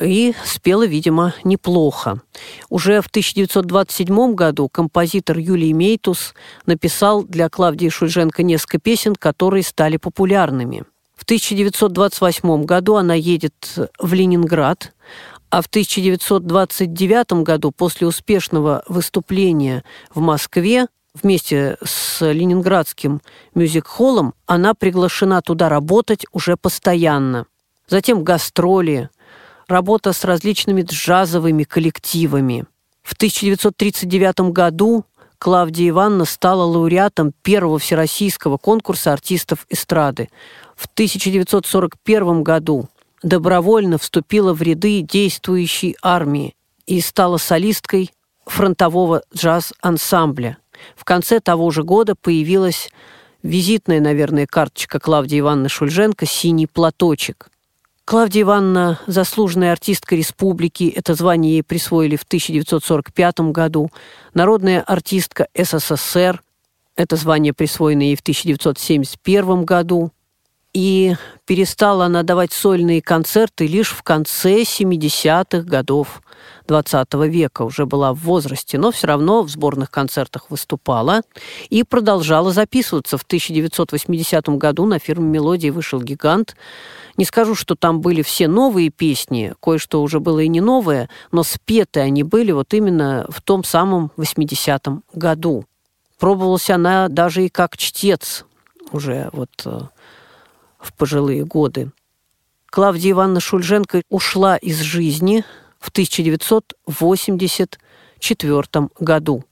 и 0.00 0.34
спела, 0.46 0.86
видимо, 0.86 1.34
неплохо. 1.44 2.22
Уже 2.70 3.02
в 3.02 3.08
1927 3.08 4.34
году 4.34 4.70
композитор 4.70 5.36
Юлий 5.36 5.74
Мейтус 5.74 6.32
написал 6.64 7.22
для 7.22 7.50
Клавдии 7.50 7.90
Шульженко 7.90 8.42
несколько 8.42 8.78
песен, 8.78 9.14
которые 9.14 9.62
стали 9.62 9.98
популярными. 9.98 10.84
В 11.14 11.24
1928 11.24 12.64
году 12.64 12.96
она 12.96 13.12
едет 13.12 13.54
в 13.98 14.12
Ленинград, 14.14 14.92
а 15.52 15.60
в 15.60 15.66
1929 15.66 17.44
году 17.44 17.72
после 17.72 18.06
успешного 18.06 18.82
выступления 18.88 19.84
в 20.14 20.20
Москве 20.20 20.86
вместе 21.12 21.76
с 21.84 22.26
Ленинградским 22.26 23.20
мюзик-холлом 23.54 24.32
она 24.46 24.72
приглашена 24.72 25.42
туда 25.42 25.68
работать 25.68 26.24
уже 26.32 26.56
постоянно. 26.56 27.44
Затем 27.86 28.24
гастроли, 28.24 29.10
работа 29.68 30.14
с 30.14 30.24
различными 30.24 30.80
джазовыми 30.80 31.64
коллективами. 31.64 32.64
В 33.02 33.12
1939 33.12 34.52
году 34.52 35.04
Клавдия 35.36 35.90
Ивановна 35.90 36.24
стала 36.24 36.62
лауреатом 36.62 37.34
первого 37.42 37.78
всероссийского 37.78 38.56
конкурса 38.56 39.12
артистов 39.12 39.66
эстрады. 39.68 40.30
В 40.76 40.86
1941 40.86 42.42
году 42.42 42.88
добровольно 43.22 43.98
вступила 43.98 44.52
в 44.52 44.62
ряды 44.62 45.00
действующей 45.02 45.96
армии 46.02 46.54
и 46.86 47.00
стала 47.00 47.38
солисткой 47.38 48.10
фронтового 48.46 49.22
джаз-ансамбля. 49.34 50.58
В 50.96 51.04
конце 51.04 51.40
того 51.40 51.70
же 51.70 51.84
года 51.84 52.14
появилась 52.14 52.90
визитная, 53.42 54.00
наверное, 54.00 54.46
карточка 54.46 54.98
Клавдии 54.98 55.40
Ивановны 55.40 55.68
Шульженко 55.68 56.26
«Синий 56.26 56.66
платочек». 56.66 57.48
Клавдия 58.04 58.42
Ивановна– 58.42 59.00
заслуженная 59.06 59.72
артистка 59.72 60.16
республики. 60.16 60.92
Это 60.94 61.14
звание 61.14 61.52
ей 61.52 61.62
присвоили 61.62 62.16
в 62.16 62.24
1945 62.24 63.52
году. 63.52 63.90
Народная 64.34 64.82
артистка 64.82 65.46
СССР. 65.56 66.42
Это 66.96 67.14
звание 67.16 67.52
присвоено 67.52 68.02
ей 68.02 68.16
в 68.16 68.20
1971 68.20 69.64
году. 69.64 70.10
И 70.72 71.16
перестала 71.44 72.06
она 72.06 72.22
давать 72.22 72.52
сольные 72.52 73.02
концерты 73.02 73.66
лишь 73.66 73.90
в 73.90 74.02
конце 74.02 74.62
70-х 74.62 75.60
годов 75.68 76.22
20 76.66 77.14
века. 77.26 77.62
Уже 77.62 77.84
была 77.84 78.14
в 78.14 78.20
возрасте, 78.20 78.78
но 78.78 78.90
все 78.90 79.06
равно 79.08 79.42
в 79.42 79.50
сборных 79.50 79.90
концертах 79.90 80.50
выступала 80.50 81.22
и 81.68 81.82
продолжала 81.82 82.52
записываться. 82.52 83.18
В 83.18 83.22
1980 83.22 84.48
году 84.50 84.86
на 84.86 84.98
фирме 84.98 85.28
«Мелодии» 85.28 85.68
вышел 85.68 86.00
«Гигант». 86.00 86.56
Не 87.18 87.26
скажу, 87.26 87.54
что 87.54 87.74
там 87.74 88.00
были 88.00 88.22
все 88.22 88.48
новые 88.48 88.88
песни, 88.88 89.52
кое-что 89.60 90.02
уже 90.02 90.18
было 90.18 90.38
и 90.38 90.48
не 90.48 90.62
новое, 90.62 91.10
но 91.30 91.42
спеты 91.42 92.00
они 92.00 92.22
были 92.22 92.52
вот 92.52 92.72
именно 92.72 93.26
в 93.28 93.42
том 93.42 93.64
самом 93.64 94.10
80-м 94.16 95.04
году. 95.12 95.66
Пробовалась 96.18 96.70
она 96.70 97.08
даже 97.08 97.44
и 97.44 97.48
как 97.50 97.76
чтец 97.76 98.46
уже 98.92 99.28
вот 99.32 99.50
э, 99.66 99.80
в 100.82 100.92
пожилые 100.92 101.44
годы. 101.44 101.92
Клавдия 102.66 103.12
Ивановна 103.12 103.40
Шульженко 103.40 104.02
ушла 104.08 104.56
из 104.56 104.80
жизни 104.80 105.44
в 105.78 105.90
1984 105.90 108.88
году. 108.98 109.44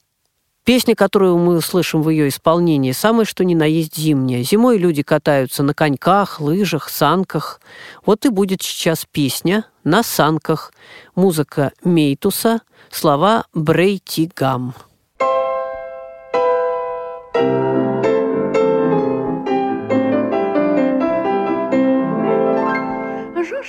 Песня, 0.65 0.95
которую 0.95 1.39
мы 1.39 1.63
слышим 1.63 2.03
в 2.03 2.11
ее 2.11 2.29
исполнении, 2.29 2.93
самое 2.93 3.25
что 3.25 3.45
ни 3.45 3.55
на 3.55 3.65
есть 3.65 3.97
зимняя. 3.97 4.43
Зимой 4.43 4.77
люди 4.79 5.03
катаются 5.03 5.63
на 5.63 5.73
коньках, 5.75 6.41
лыжах, 6.41 6.89
санках. 6.89 7.61
Вот 8.05 8.25
и 8.27 8.29
будет 8.29 8.63
сейчас 8.63 9.07
песня 9.11 9.65
на 9.85 10.03
санках. 10.03 10.73
Музыка 11.15 11.73
Мейтуса, 11.83 12.61
слова 12.91 13.47
Брейтигам. 13.55 14.75
Жош 14.75 14.90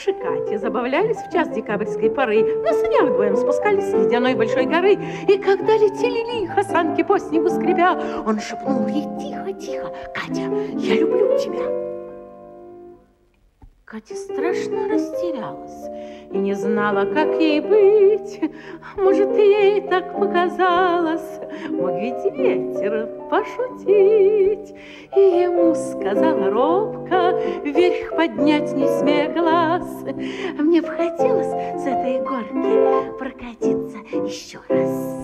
Катя 0.06 0.58
забавлялись 0.58 1.18
в 1.18 1.32
час 1.32 1.50
декабрьской 1.50 2.10
поры, 2.10 2.44
на 2.64 2.74
санях 2.74 3.04
вдвоем 3.04 3.38
спускались 3.38 3.86
с 3.86 3.94
ледяной 3.94 4.34
большой 4.34 4.66
горы, 4.66 4.94
и 5.28 5.38
когда 5.38 5.78
летели 5.78 6.42
лихо 6.42 6.64
санки 6.64 7.04
по 7.04 7.20
снегу 7.20 7.50
скребя, 7.50 8.00
он 8.26 8.40
шепнул 8.40 8.88
ей 8.88 9.06
тихо-тихо, 9.20 9.92
«Катя, 10.14 10.50
я 10.78 10.96
люблю 10.96 11.38
тебя!» 11.38 11.81
Катя 13.92 14.16
страшно 14.16 14.88
растерялась 14.88 15.90
и 16.32 16.38
не 16.38 16.54
знала, 16.54 17.04
как 17.14 17.42
ей 17.42 17.60
быть. 17.60 18.40
Может, 18.96 19.38
ей 19.38 19.82
так 19.82 20.18
показалось, 20.18 21.42
мог 21.70 22.00
ведь 22.00 22.24
ветер 22.34 23.10
пошутить. 23.30 24.74
И 25.14 25.20
ему 25.20 25.76
сказала 25.76 26.50
робко, 26.50 27.38
вверх 27.66 28.16
поднять 28.16 28.72
не 28.72 28.88
смея 28.88 29.30
глаз. 29.34 29.84
Мне 30.58 30.82
бы 30.82 30.88
хотелось 30.88 31.52
с 31.82 31.86
этой 31.86 32.22
горки 32.22 33.18
прокатиться 33.20 33.98
еще 34.26 34.60
раз. 34.70 35.22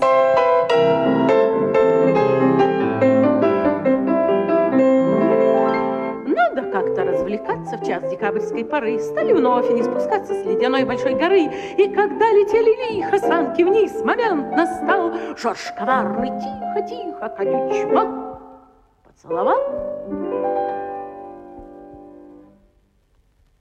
Надо 0.70 1.37
как-то 7.36 7.58
развлекаться 7.68 7.76
в 7.76 7.86
час 7.86 8.10
декабрьской 8.10 8.64
поры. 8.64 8.98
Стали 8.98 9.32
вновь 9.32 9.70
не 9.70 9.82
спускаться 9.82 10.34
с 10.34 10.44
ледяной 10.44 10.84
большой 10.84 11.14
горы. 11.14 11.42
И 11.76 11.88
когда 11.88 12.30
летели 12.32 12.92
лихо 12.92 13.18
санки 13.18 13.62
вниз, 13.62 14.02
момент 14.04 14.56
настал. 14.56 15.12
Жорж 15.36 15.72
коварный 15.76 16.28
тихо-тихо 16.28 17.28
Катю 17.28 17.70
чмок 17.74 18.40
поцеловал. 19.04 19.58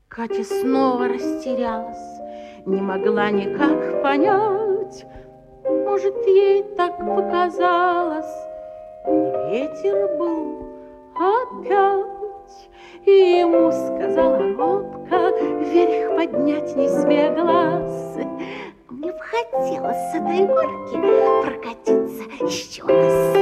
Катя 0.08 0.44
снова 0.44 1.10
растерялась, 1.10 2.20
не 2.66 2.82
могла 2.82 3.30
никак 3.30 4.02
понять. 4.02 5.06
Может, 5.64 6.16
ей 6.26 6.64
так 6.76 6.98
показалось, 6.98 8.26
и 9.06 9.12
ветер 9.52 10.18
был 10.18 10.66
опять. 11.16 12.17
И 13.08 13.40
ему 13.40 13.72
сказала 13.72 14.38
робко, 14.58 15.32
вверх 15.62 16.18
поднять 16.18 16.76
не 16.76 16.90
смея 16.90 17.34
глаз. 17.34 18.18
Мне 18.90 19.14
бы 19.14 19.20
хотелось 19.20 20.12
с 20.12 20.16
этой 20.16 20.46
горки 20.46 20.98
прокатиться 21.42 22.24
еще 22.42 22.84
раз. 22.84 23.38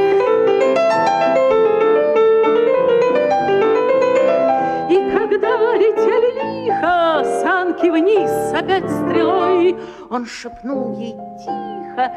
И 4.92 5.12
когда 5.18 5.74
летели 5.74 6.66
лихо 6.68 7.24
санки 7.42 7.90
вниз 7.90 8.54
опять 8.54 8.88
стрелой, 8.88 9.76
он 10.12 10.28
шепнул 10.28 10.96
ей 11.00 11.16
тихо, 11.40 12.12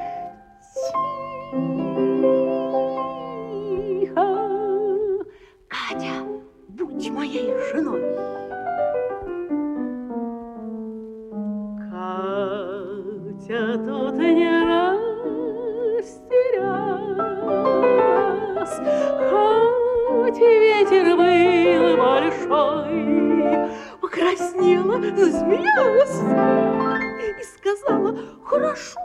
тихо, 4.05 4.27
Катя, 5.67 6.28
будь 6.79 7.11
моей 7.11 7.53
женой. 7.73 8.03
Катя 11.91 13.63
тут 13.79 14.15
не 14.19 14.65
растерялась, 15.99 16.37
хоть 19.29 20.39
ветер 20.39 21.17
был 21.17 21.97
большой, 21.97 22.95
покраснела, 24.01 24.97
засмеялась 25.17 26.21
и 27.21 27.43
сказала 27.57 28.11
«хорошо». 28.45 29.01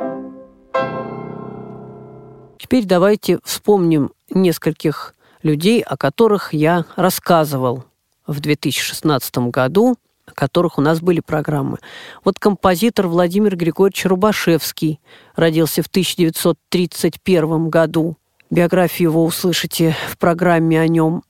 Теперь 2.59 2.85
давайте 2.85 3.39
вспомним 3.43 4.13
нескольких 4.29 5.15
людей, 5.43 5.81
о 5.81 5.97
которых 5.97 6.53
я 6.53 6.85
рассказывал 6.95 7.85
в 8.25 8.39
2016 8.39 9.37
году, 9.49 9.97
о 10.25 10.31
которых 10.31 10.77
у 10.77 10.81
нас 10.81 11.01
были 11.01 11.19
программы. 11.19 11.77
Вот 12.23 12.39
композитор 12.39 13.07
Владимир 13.07 13.55
Григорьевич 13.55 14.05
Рубашевский 14.05 14.99
родился 15.35 15.83
в 15.83 15.87
1931 15.87 17.69
году. 17.69 18.17
Биографию 18.49 19.09
его 19.09 19.25
услышите 19.25 19.95
в 20.09 20.17
программе 20.17 20.79
о 20.79 20.87
нем. 20.87 21.23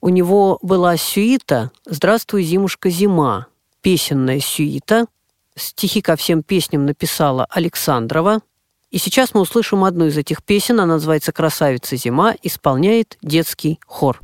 У 0.00 0.08
него 0.08 0.58
была 0.60 0.96
сюита 0.96 1.70
«Здравствуй, 1.86 2.42
зимушка, 2.42 2.90
зима», 2.90 3.46
песенная 3.80 4.40
сюита. 4.40 5.06
Стихи 5.56 6.02
ко 6.02 6.16
всем 6.16 6.42
песням 6.42 6.84
написала 6.84 7.46
Александрова– 7.50 8.40
и 8.94 8.98
сейчас 8.98 9.34
мы 9.34 9.40
услышим 9.40 9.82
одну 9.82 10.06
из 10.06 10.16
этих 10.16 10.40
песен. 10.44 10.78
Она 10.78 10.94
называется 10.94 11.32
«Красавица 11.32 11.96
зима», 11.96 12.36
исполняет 12.44 13.18
детский 13.22 13.80
хор. 13.88 14.20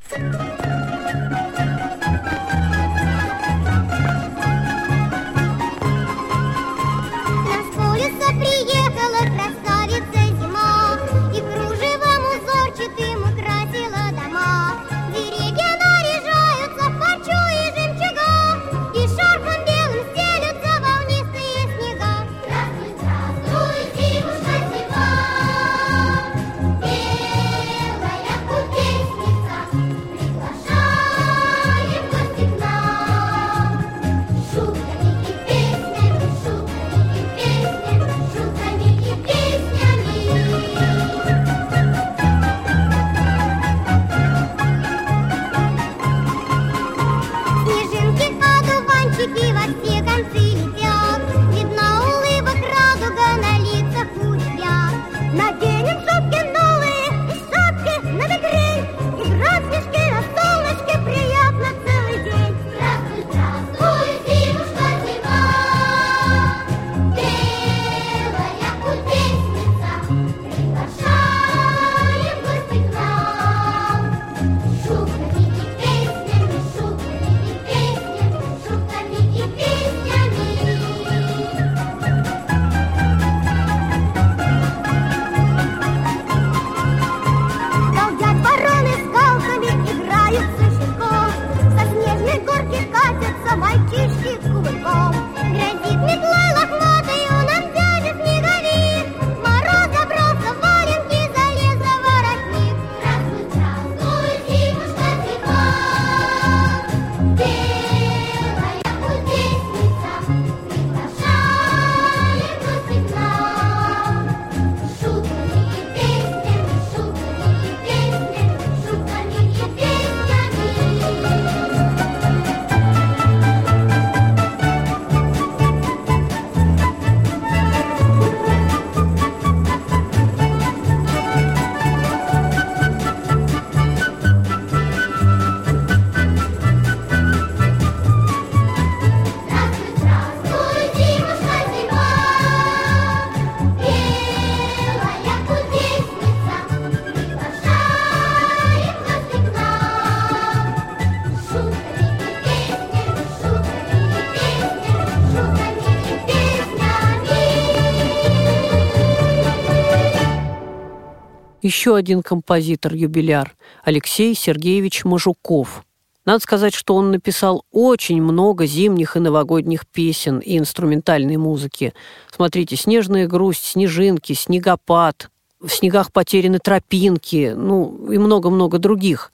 Еще 161.71 161.95
один 161.95 162.21
композитор-юбиляр 162.23 163.55
Алексей 163.85 164.35
Сергеевич 164.35 165.05
Мажуков. 165.05 165.85
Надо 166.25 166.41
сказать, 166.41 166.75
что 166.75 166.97
он 166.97 167.13
написал 167.13 167.65
очень 167.71 168.21
много 168.21 168.67
зимних 168.67 169.17
и 169.17 169.21
новогодних 169.21 169.87
песен 169.87 170.41
и 170.41 170.59
инструментальной 170.59 171.37
музыки. 171.37 171.95
Смотрите, 172.35 172.75
«Снежная 172.75 173.29
грусть», 173.29 173.65
«Снежинки», 173.65 174.33
«Снегопад», 174.33 175.31
«В 175.61 175.69
снегах 175.69 176.13
потеряны 176.13 176.59
тропинки», 176.59 177.55
ну 177.57 178.11
и 178.11 178.19
много-много 178.19 178.79
других. 178.79 179.31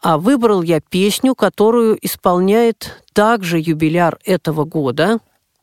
А 0.00 0.18
выбрал 0.18 0.62
я 0.62 0.80
песню, 0.80 1.36
которую 1.36 2.04
исполняет 2.04 3.04
также 3.12 3.60
юбиляр 3.60 4.18
этого 4.24 4.64
года 4.64 5.20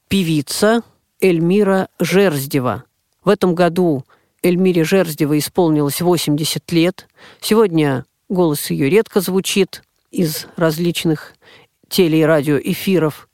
певица 0.07 0.83
Эльмира 1.19 1.89
Жерздева. 1.99 2.85
В 3.25 3.29
этом 3.29 3.55
году 3.55 4.05
Эльмире 4.43 4.83
Жерздевой 4.83 5.39
исполнилось 5.39 6.01
80 6.01 6.69
лет. 6.73 7.07
Сегодня 7.39 8.05
голос 8.27 8.69
ее 8.69 8.89
редко 8.89 9.21
звучит 9.21 9.83
из 10.11 10.47
различных 10.57 11.33
теле- 11.87 12.19
и 12.19 12.23
радиоэфиров. 12.23 13.29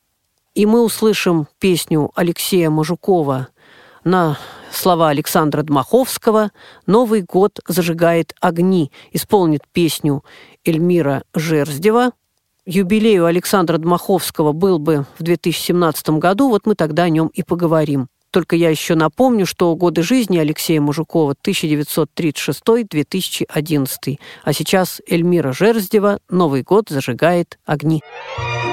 И 0.54 0.68
мы 0.68 0.84
услышим 0.84 1.48
песню 1.60 2.12
Алексея 2.14 2.70
Мажукова 2.70 3.48
на 4.04 4.38
слова 4.72 5.10
Александра 5.10 5.64
Дмаховского 5.64 6.52
«Новый 6.86 7.22
год 7.24 7.60
зажигает 7.68 8.36
огни». 8.40 8.92
Исполнит 9.12 9.62
песню 9.72 10.24
Эльмира 10.64 11.24
Жерздева. 11.34 12.12
Юбилею 12.66 13.26
Александра 13.26 13.80
Дмаховского 13.80 14.52
был 14.52 14.78
бы 14.78 15.08
в 15.18 15.24
2017 15.24 16.10
году, 16.20 16.50
вот 16.50 16.68
мы 16.68 16.76
тогда 16.76 17.04
о 17.04 17.10
нем 17.10 17.28
и 17.28 17.42
поговорим. 17.42 18.10
Только 18.32 18.56
я 18.56 18.70
еще 18.70 18.96
напомню, 18.96 19.46
что 19.46 19.76
годы 19.76 20.02
жизни 20.04 20.38
Алексея 20.38 20.80
Мужикова 20.82 21.36
1936-2011. 21.44 24.18
А 24.44 24.54
сейчас 24.54 25.02
Эльмира 25.08 25.52
Жерздева 25.52 26.20
«Новый 26.30 26.64
год 26.64 26.88
зажигает 26.90 27.60
огни». 27.66 28.02
Тихо 28.36 28.69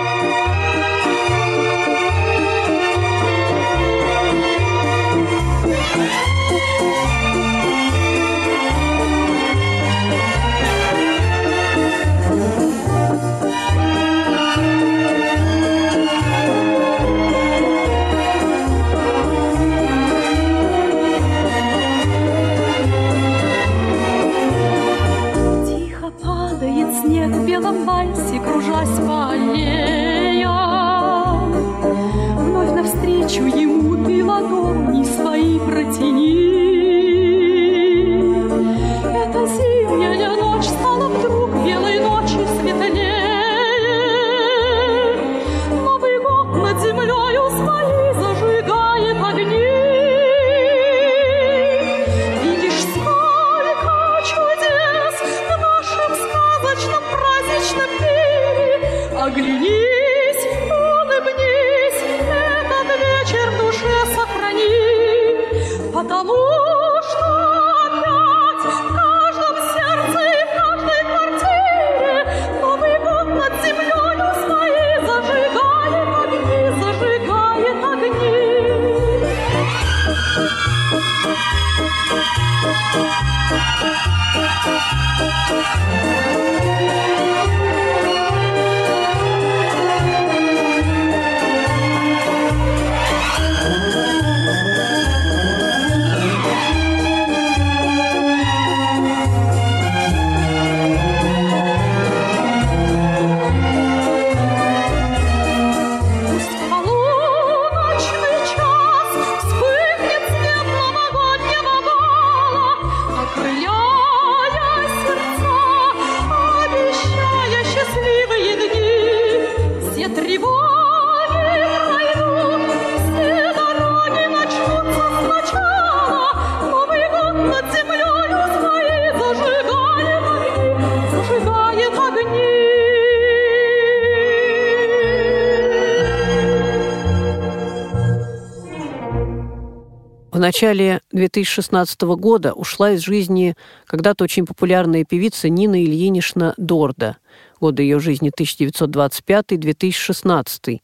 начале 140.46 141.00
2016 141.10 142.02
года 142.02 142.52
ушла 142.52 142.92
из 142.92 143.00
жизни 143.00 143.56
когда-то 143.84 144.22
очень 144.22 144.46
популярная 144.46 145.04
певица 145.04 145.48
Нина 145.48 145.82
Ильинична 145.82 146.54
Дорда. 146.56 147.16
Годы 147.60 147.82
ее 147.82 147.98
жизни 147.98 148.30
1925-2016. 148.30 150.78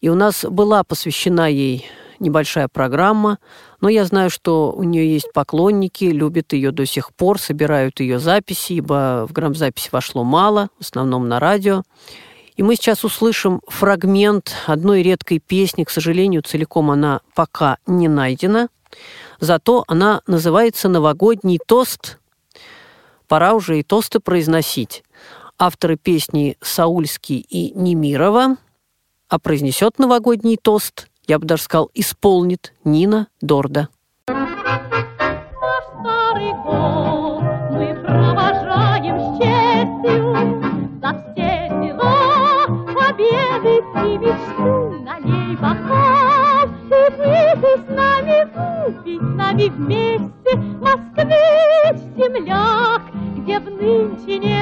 И 0.00 0.08
у 0.08 0.16
нас 0.16 0.44
была 0.44 0.82
посвящена 0.82 1.48
ей 1.48 1.86
небольшая 2.18 2.66
программа, 2.66 3.38
но 3.80 3.88
я 3.88 4.04
знаю, 4.04 4.30
что 4.30 4.72
у 4.72 4.82
нее 4.82 5.14
есть 5.14 5.32
поклонники, 5.32 6.06
любят 6.06 6.52
ее 6.52 6.72
до 6.72 6.84
сих 6.84 7.14
пор, 7.14 7.38
собирают 7.38 8.00
ее 8.00 8.18
записи, 8.18 8.72
ибо 8.72 9.28
в 9.28 9.32
грамзапись 9.32 9.92
вошло 9.92 10.24
мало, 10.24 10.70
в 10.80 10.82
основном 10.82 11.28
на 11.28 11.38
радио. 11.38 11.84
И 12.56 12.64
мы 12.64 12.74
сейчас 12.74 13.04
услышим 13.04 13.60
фрагмент 13.68 14.56
одной 14.66 15.04
редкой 15.04 15.38
песни. 15.38 15.84
К 15.84 15.90
сожалению, 15.90 16.42
целиком 16.42 16.90
она 16.90 17.20
пока 17.36 17.78
не 17.86 18.08
найдена. 18.08 18.70
Зато 19.40 19.84
она 19.86 20.22
называется 20.26 20.88
«Новогодний 20.88 21.58
тост». 21.64 22.18
Пора 23.28 23.54
уже 23.54 23.78
и 23.78 23.82
тосты 23.82 24.20
произносить. 24.20 25.02
Авторы 25.58 25.96
песни 25.96 26.56
Саульский 26.60 27.38
и 27.48 27.72
Немирова. 27.72 28.56
А 29.28 29.38
произнесет 29.38 29.98
новогодний 29.98 30.56
тост, 30.56 31.08
я 31.26 31.38
бы 31.38 31.46
даже 31.46 31.62
сказал, 31.62 31.90
исполнит 31.94 32.74
Нина 32.84 33.28
Дорда. 33.40 33.88
С 49.24 49.36
нами 49.36 49.68
вместе 49.68 50.56
Москвич, 50.80 51.96
земляк, 52.16 53.02
где 53.36 53.58
б 53.58 53.70
нынче 53.70 54.38
не 54.38 54.53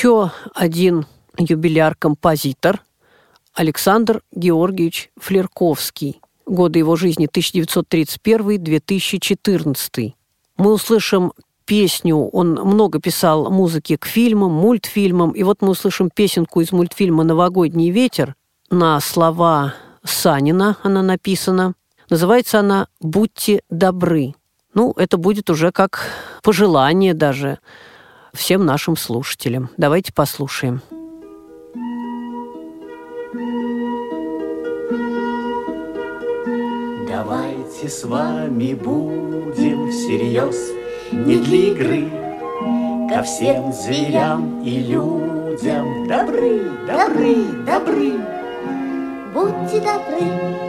Еще 0.00 0.32
один 0.54 1.04
юбиляр-композитор 1.36 2.82
Александр 3.52 4.22
Георгиевич 4.32 5.10
Флерковский. 5.18 6.22
Годы 6.46 6.78
его 6.78 6.96
жизни 6.96 7.28
1931-2014. 7.28 10.14
Мы 10.56 10.72
услышим 10.72 11.34
песню, 11.66 12.16
он 12.16 12.52
много 12.52 12.98
писал 12.98 13.50
музыки 13.50 13.96
к 13.96 14.06
фильмам, 14.06 14.52
мультфильмам, 14.52 15.32
и 15.32 15.42
вот 15.42 15.60
мы 15.60 15.72
услышим 15.72 16.08
песенку 16.08 16.62
из 16.62 16.72
мультфильма 16.72 17.22
«Новогодний 17.22 17.90
ветер» 17.90 18.36
на 18.70 18.98
слова 19.00 19.74
Санина 20.02 20.78
она 20.82 21.02
написана. 21.02 21.74
Называется 22.08 22.60
она 22.60 22.88
«Будьте 23.00 23.60
добры». 23.68 24.32
Ну, 24.72 24.94
это 24.96 25.18
будет 25.18 25.50
уже 25.50 25.72
как 25.72 26.06
пожелание 26.42 27.12
даже 27.12 27.58
всем 28.32 28.64
нашим 28.64 28.96
слушателям. 28.96 29.70
Давайте 29.76 30.12
послушаем. 30.12 30.80
Давайте 37.08 37.88
с 37.88 38.04
вами 38.04 38.74
будем 38.74 39.90
всерьез, 39.90 40.56
не 41.12 41.36
для 41.36 41.58
игры, 41.72 42.10
ко 43.08 43.22
всем 43.22 43.72
зверям 43.72 44.62
и 44.62 44.80
людям 44.80 46.08
добры, 46.08 46.70
добры, 46.86 47.34
добры. 47.66 48.12
Будьте 49.32 49.80
добры. 49.80 50.60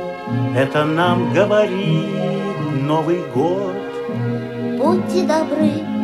Это 0.56 0.86
нам 0.86 1.34
говорит 1.34 2.06
Новый 2.84 3.24
год. 3.34 3.76
Будьте 4.78 5.24
добры. 5.24 6.01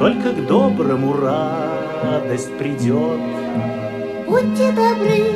Только 0.00 0.32
к 0.32 0.46
доброму 0.46 1.12
радость 1.12 2.56
придет. 2.56 3.20
Будьте 4.26 4.72
добры. 4.72 5.34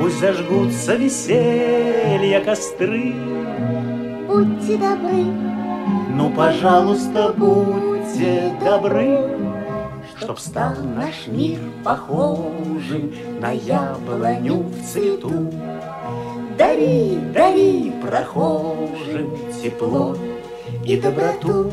Пусть 0.00 0.18
зажгутся 0.18 0.96
веселья 0.96 2.40
костры. 2.40 3.14
Будьте 4.26 4.78
добры. 4.78 5.22
Ну, 6.10 6.28
пожалуйста, 6.30 7.32
будьте 7.36 8.52
добры, 8.64 9.30
Чтоб 10.18 10.40
стал 10.40 10.74
наш 10.96 11.28
мир 11.28 11.60
похожим 11.84 13.14
на 13.40 13.52
яблоню 13.52 14.56
в 14.56 14.92
цвету. 14.92 15.52
Дари, 16.58 17.16
дари 17.32 17.92
прохожим 18.02 19.38
тепло 19.62 20.16
и 20.84 20.96
доброту. 20.96 21.70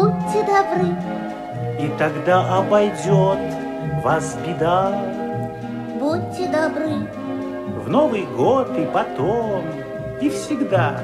Будьте 0.00 0.42
добры. 0.44 0.96
И 1.78 1.88
тогда 1.98 2.56
обойдет 2.56 3.38
вас 4.02 4.34
беда. 4.46 4.98
Будьте 6.00 6.48
добры. 6.48 7.06
В 7.84 7.90
Новый 7.90 8.24
год 8.24 8.70
и 8.78 8.86
потом, 8.86 9.62
и 10.22 10.30
всегда. 10.30 10.98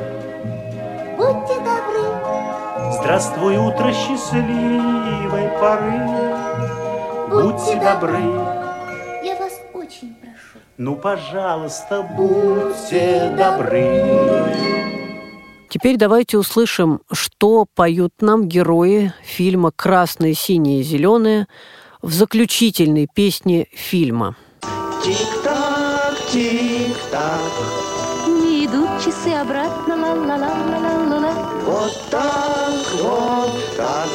Будьте 1.19 1.57
добры. 1.57 2.93
Здравствуй, 2.93 3.59
утро 3.59 3.93
счастливой 3.93 5.51
поры. 5.61 6.01
Будьте 7.29 7.75
добры. 7.79 8.23
Я 9.23 9.37
вас 9.37 9.61
очень 9.75 10.15
прошу. 10.15 10.65
Ну, 10.79 10.97
пожалуйста, 10.97 12.01
будьте 12.01 13.31
добры. 13.37 14.96
Теперь 15.77 15.99
давайте 15.99 16.39
услышим, 16.39 17.03
что 17.13 17.67
поют 17.75 18.15
нам 18.23 18.49
герои 18.49 19.13
фильма 19.23 19.73
«Красное, 19.77 20.33
синее, 20.33 20.83
зеленое» 20.83 21.49
в 22.01 22.15
заключительной 22.15 23.07
песне 23.13 23.67
фильма. 23.75 24.37
Тик-так, 25.05 26.17
тик-так, 26.33 27.41
Не 28.27 28.65
идут 28.65 28.89
часы 29.05 29.35
обратно, 29.35 29.97
ла-ла-ла-ла-ла-ла-ла. 29.97 31.35
вот 31.67 32.11
так, 32.11 33.03
вот 33.03 33.77
так. 33.77 34.09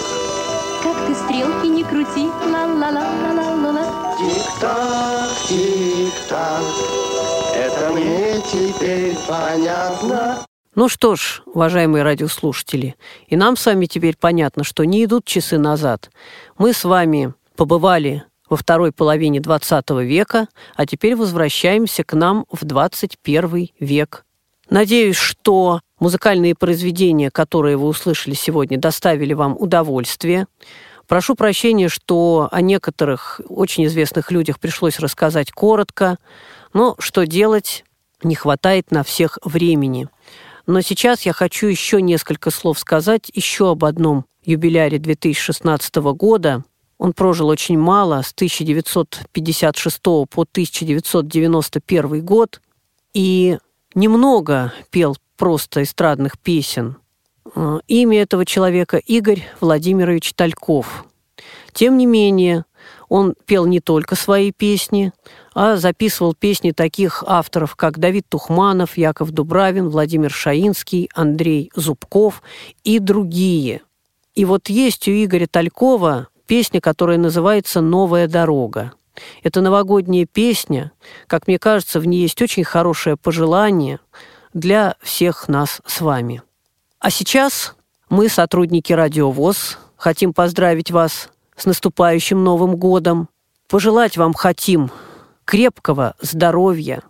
Как 0.82 1.06
ты 1.06 1.14
стрелки 1.14 1.68
не 1.68 1.84
крути, 1.84 2.28
ла-ла-ла-ла-ла-ла. 2.52 3.86
Тик-так, 4.18 5.30
тик-так, 5.48 6.64
это 7.54 7.92
мне 7.94 8.42
теперь 8.52 9.16
понятно. 9.28 10.44
Ну 10.74 10.88
что 10.88 11.18
ж, 11.18 11.42
уважаемые 11.46 12.02
радиослушатели, 12.02 12.96
и 13.28 13.36
нам 13.36 13.58
с 13.58 13.66
вами 13.66 13.88
теперь 13.88 14.16
понятно, 14.18 14.64
что 14.64 14.86
не 14.86 15.04
идут 15.04 15.26
часы 15.26 15.58
назад. 15.58 16.10
Мы 16.58 16.72
с 16.72 16.86
вами 16.86 17.34
побывали 17.58 18.24
во 18.50 18.56
второй 18.56 18.94
половине 18.94 19.42
20 19.42 19.90
века, 20.06 20.48
а 20.78 20.86
теперь 20.86 21.18
возвращаемся 21.18 22.06
к 22.06 22.14
нам 22.14 22.46
в 22.50 22.64
21 22.64 23.68
век. 23.82 24.26
Надеюсь, 24.70 25.18
что 25.18 25.82
музыкальные 26.00 26.56
произведения, 26.56 27.32
которые 27.32 27.76
вы 27.76 27.88
услышали 27.88 28.34
сегодня, 28.34 28.80
доставили 28.80 29.34
вам 29.34 29.58
удовольствие. 29.60 30.48
Прошу 31.06 31.36
прощения, 31.36 31.90
что 31.90 32.48
о 32.50 32.62
некоторых 32.62 33.42
очень 33.50 33.88
известных 33.88 34.32
людях 34.32 34.58
пришлось 34.58 35.00
рассказать 35.00 35.52
коротко, 35.52 36.18
но 36.72 36.96
что 36.98 37.26
делать, 37.26 37.84
не 38.24 38.36
хватает 38.36 38.90
на 38.90 39.04
всех 39.04 39.38
времени. 39.44 40.08
Но 40.72 40.80
сейчас 40.80 41.24
я 41.24 41.34
хочу 41.34 41.68
еще 41.68 42.02
несколько 42.02 42.50
слов 42.50 42.80
сказать 42.80 43.30
еще 43.34 43.72
об 43.72 43.84
одном 43.84 44.24
юбиляре 44.42 45.00
2016 45.00 45.96
года. 46.16 46.64
Он 46.98 47.12
прожил 47.12 47.50
очень 47.50 47.78
мало, 47.78 48.22
с 48.22 48.32
1956 48.32 50.02
по 50.02 50.28
1991 50.50 52.26
год, 52.26 52.62
и 53.14 53.58
немного 53.96 54.72
пел 54.92 55.18
просто 55.36 55.84
эстрадных 55.84 56.40
песен. 56.40 56.96
Э, 57.54 57.80
Имя 57.90 58.22
этого 58.22 58.46
человека 58.46 58.96
Игорь 58.96 59.44
Владимирович 59.60 60.34
Тальков. 60.36 61.04
Тем 61.74 61.98
не 61.98 62.06
менее, 62.06 62.64
он 63.10 63.36
пел 63.46 63.66
не 63.66 63.82
только 63.82 64.16
свои 64.16 64.54
песни, 64.54 65.12
а 65.54 65.76
записывал 65.78 66.34
песни 66.34 66.72
таких 66.72 67.24
авторов, 67.28 67.76
как 67.76 68.00
Давид 68.00 68.26
Тухманов, 68.30 68.98
Яков 68.98 69.32
Дубравин, 69.32 69.90
Владимир 69.90 70.32
Шаинский, 70.32 71.10
Андрей 71.14 71.72
Зубков 71.76 72.42
и 72.84 73.00
другие. 73.00 73.82
И 74.34 74.46
вот 74.46 74.70
есть 74.70 75.08
у 75.08 75.12
Игоря 75.12 75.48
Талькова 75.48 76.30
песня, 76.48 76.80
которая 76.80 77.18
называется 77.18 77.82
«Новая 77.82 78.28
дорога». 78.28 78.94
Это 79.44 79.60
новогодняя 79.60 80.26
песня. 80.26 80.94
Как 81.28 81.48
мне 81.48 81.60
кажется, 81.60 82.00
в 82.00 82.08
ней 82.08 82.22
есть 82.22 82.42
очень 82.42 82.64
хорошее 82.64 83.18
пожелание 83.18 84.00
для 84.54 84.96
всех 85.02 85.50
нас 85.50 85.82
с 85.86 86.00
вами. 86.00 86.42
А 87.00 87.10
сейчас 87.10 87.76
мы, 88.10 88.30
сотрудники 88.30 88.94
Радио 88.94 89.32
ВОЗ, 89.32 89.78
хотим 89.98 90.34
поздравить 90.34 90.92
вас 90.92 91.30
с 91.58 91.66
наступающим 91.66 92.42
Новым 92.44 92.78
годом. 92.78 93.28
Пожелать 93.68 94.18
вам 94.18 94.34
хотим 94.34 94.92
крепкого 95.46 96.16
здоровья. 96.22 97.02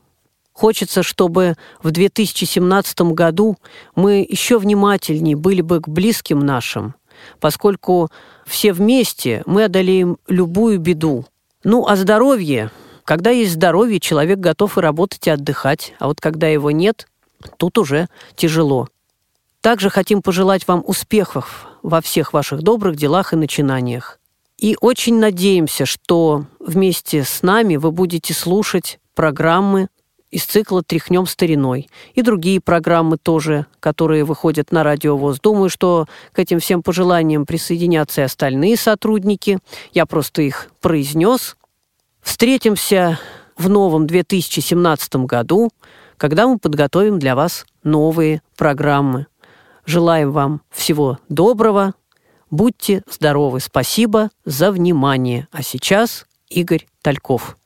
Хочется, 0.53 1.01
чтобы 1.03 1.55
в 1.81 1.91
2017 1.91 3.01
году 3.13 3.57
мы 3.95 4.25
еще 4.27 4.59
внимательнее 4.59 5.35
были 5.35 5.61
бы 5.61 5.79
к 5.79 5.87
близким 5.87 6.39
нашим, 6.39 6.95
поскольку 7.39 8.09
все 8.45 8.73
вместе 8.73 9.43
мы 9.45 9.65
одолеем 9.65 10.17
любую 10.27 10.79
беду. 10.79 11.25
Ну, 11.63 11.87
а 11.87 11.95
здоровье, 11.95 12.71
когда 13.05 13.29
есть 13.29 13.53
здоровье, 13.53 13.99
человек 13.99 14.39
готов 14.39 14.77
и 14.77 14.81
работать, 14.81 15.25
и 15.27 15.29
отдыхать, 15.29 15.93
а 15.99 16.07
вот 16.07 16.19
когда 16.19 16.47
его 16.47 16.71
нет, 16.71 17.07
тут 17.57 17.77
уже 17.77 18.07
тяжело. 18.35 18.87
Также 19.61 19.89
хотим 19.89 20.21
пожелать 20.21 20.67
вам 20.67 20.83
успехов 20.85 21.67
во 21.83 22.01
всех 22.01 22.33
ваших 22.33 22.63
добрых 22.63 22.95
делах 22.95 23.33
и 23.33 23.35
начинаниях. 23.35 24.20
И 24.61 24.77
очень 24.79 25.17
надеемся, 25.17 25.87
что 25.87 26.45
вместе 26.59 27.23
с 27.23 27.41
нами 27.41 27.77
вы 27.77 27.91
будете 27.91 28.35
слушать 28.35 28.99
программы 29.15 29.89
из 30.29 30.45
цикла 30.45 30.83
«Тряхнем 30.83 31.25
стариной» 31.25 31.89
и 32.13 32.21
другие 32.21 32.61
программы 32.61 33.17
тоже, 33.17 33.65
которые 33.79 34.23
выходят 34.23 34.71
на 34.71 34.83
Радио 34.83 35.17
ВОЗ. 35.17 35.39
Думаю, 35.41 35.69
что 35.71 36.05
к 36.31 36.37
этим 36.37 36.59
всем 36.59 36.83
пожеланиям 36.83 37.47
присоединятся 37.47 38.21
и 38.21 38.25
остальные 38.25 38.77
сотрудники. 38.77 39.57
Я 39.93 40.05
просто 40.05 40.43
их 40.43 40.69
произнес. 40.79 41.57
Встретимся 42.21 43.19
в 43.57 43.67
новом 43.67 44.05
2017 44.05 45.15
году, 45.25 45.71
когда 46.17 46.47
мы 46.47 46.59
подготовим 46.59 47.17
для 47.17 47.35
вас 47.35 47.65
новые 47.83 48.43
программы. 48.55 49.25
Желаем 49.87 50.31
вам 50.31 50.61
всего 50.69 51.17
доброго. 51.29 51.95
Будьте 52.51 53.01
здоровы. 53.07 53.61
Спасибо 53.61 54.29
за 54.43 54.71
внимание. 54.71 55.47
А 55.51 55.63
сейчас 55.63 56.25
Игорь 56.49 56.85
Тальков. 57.01 57.57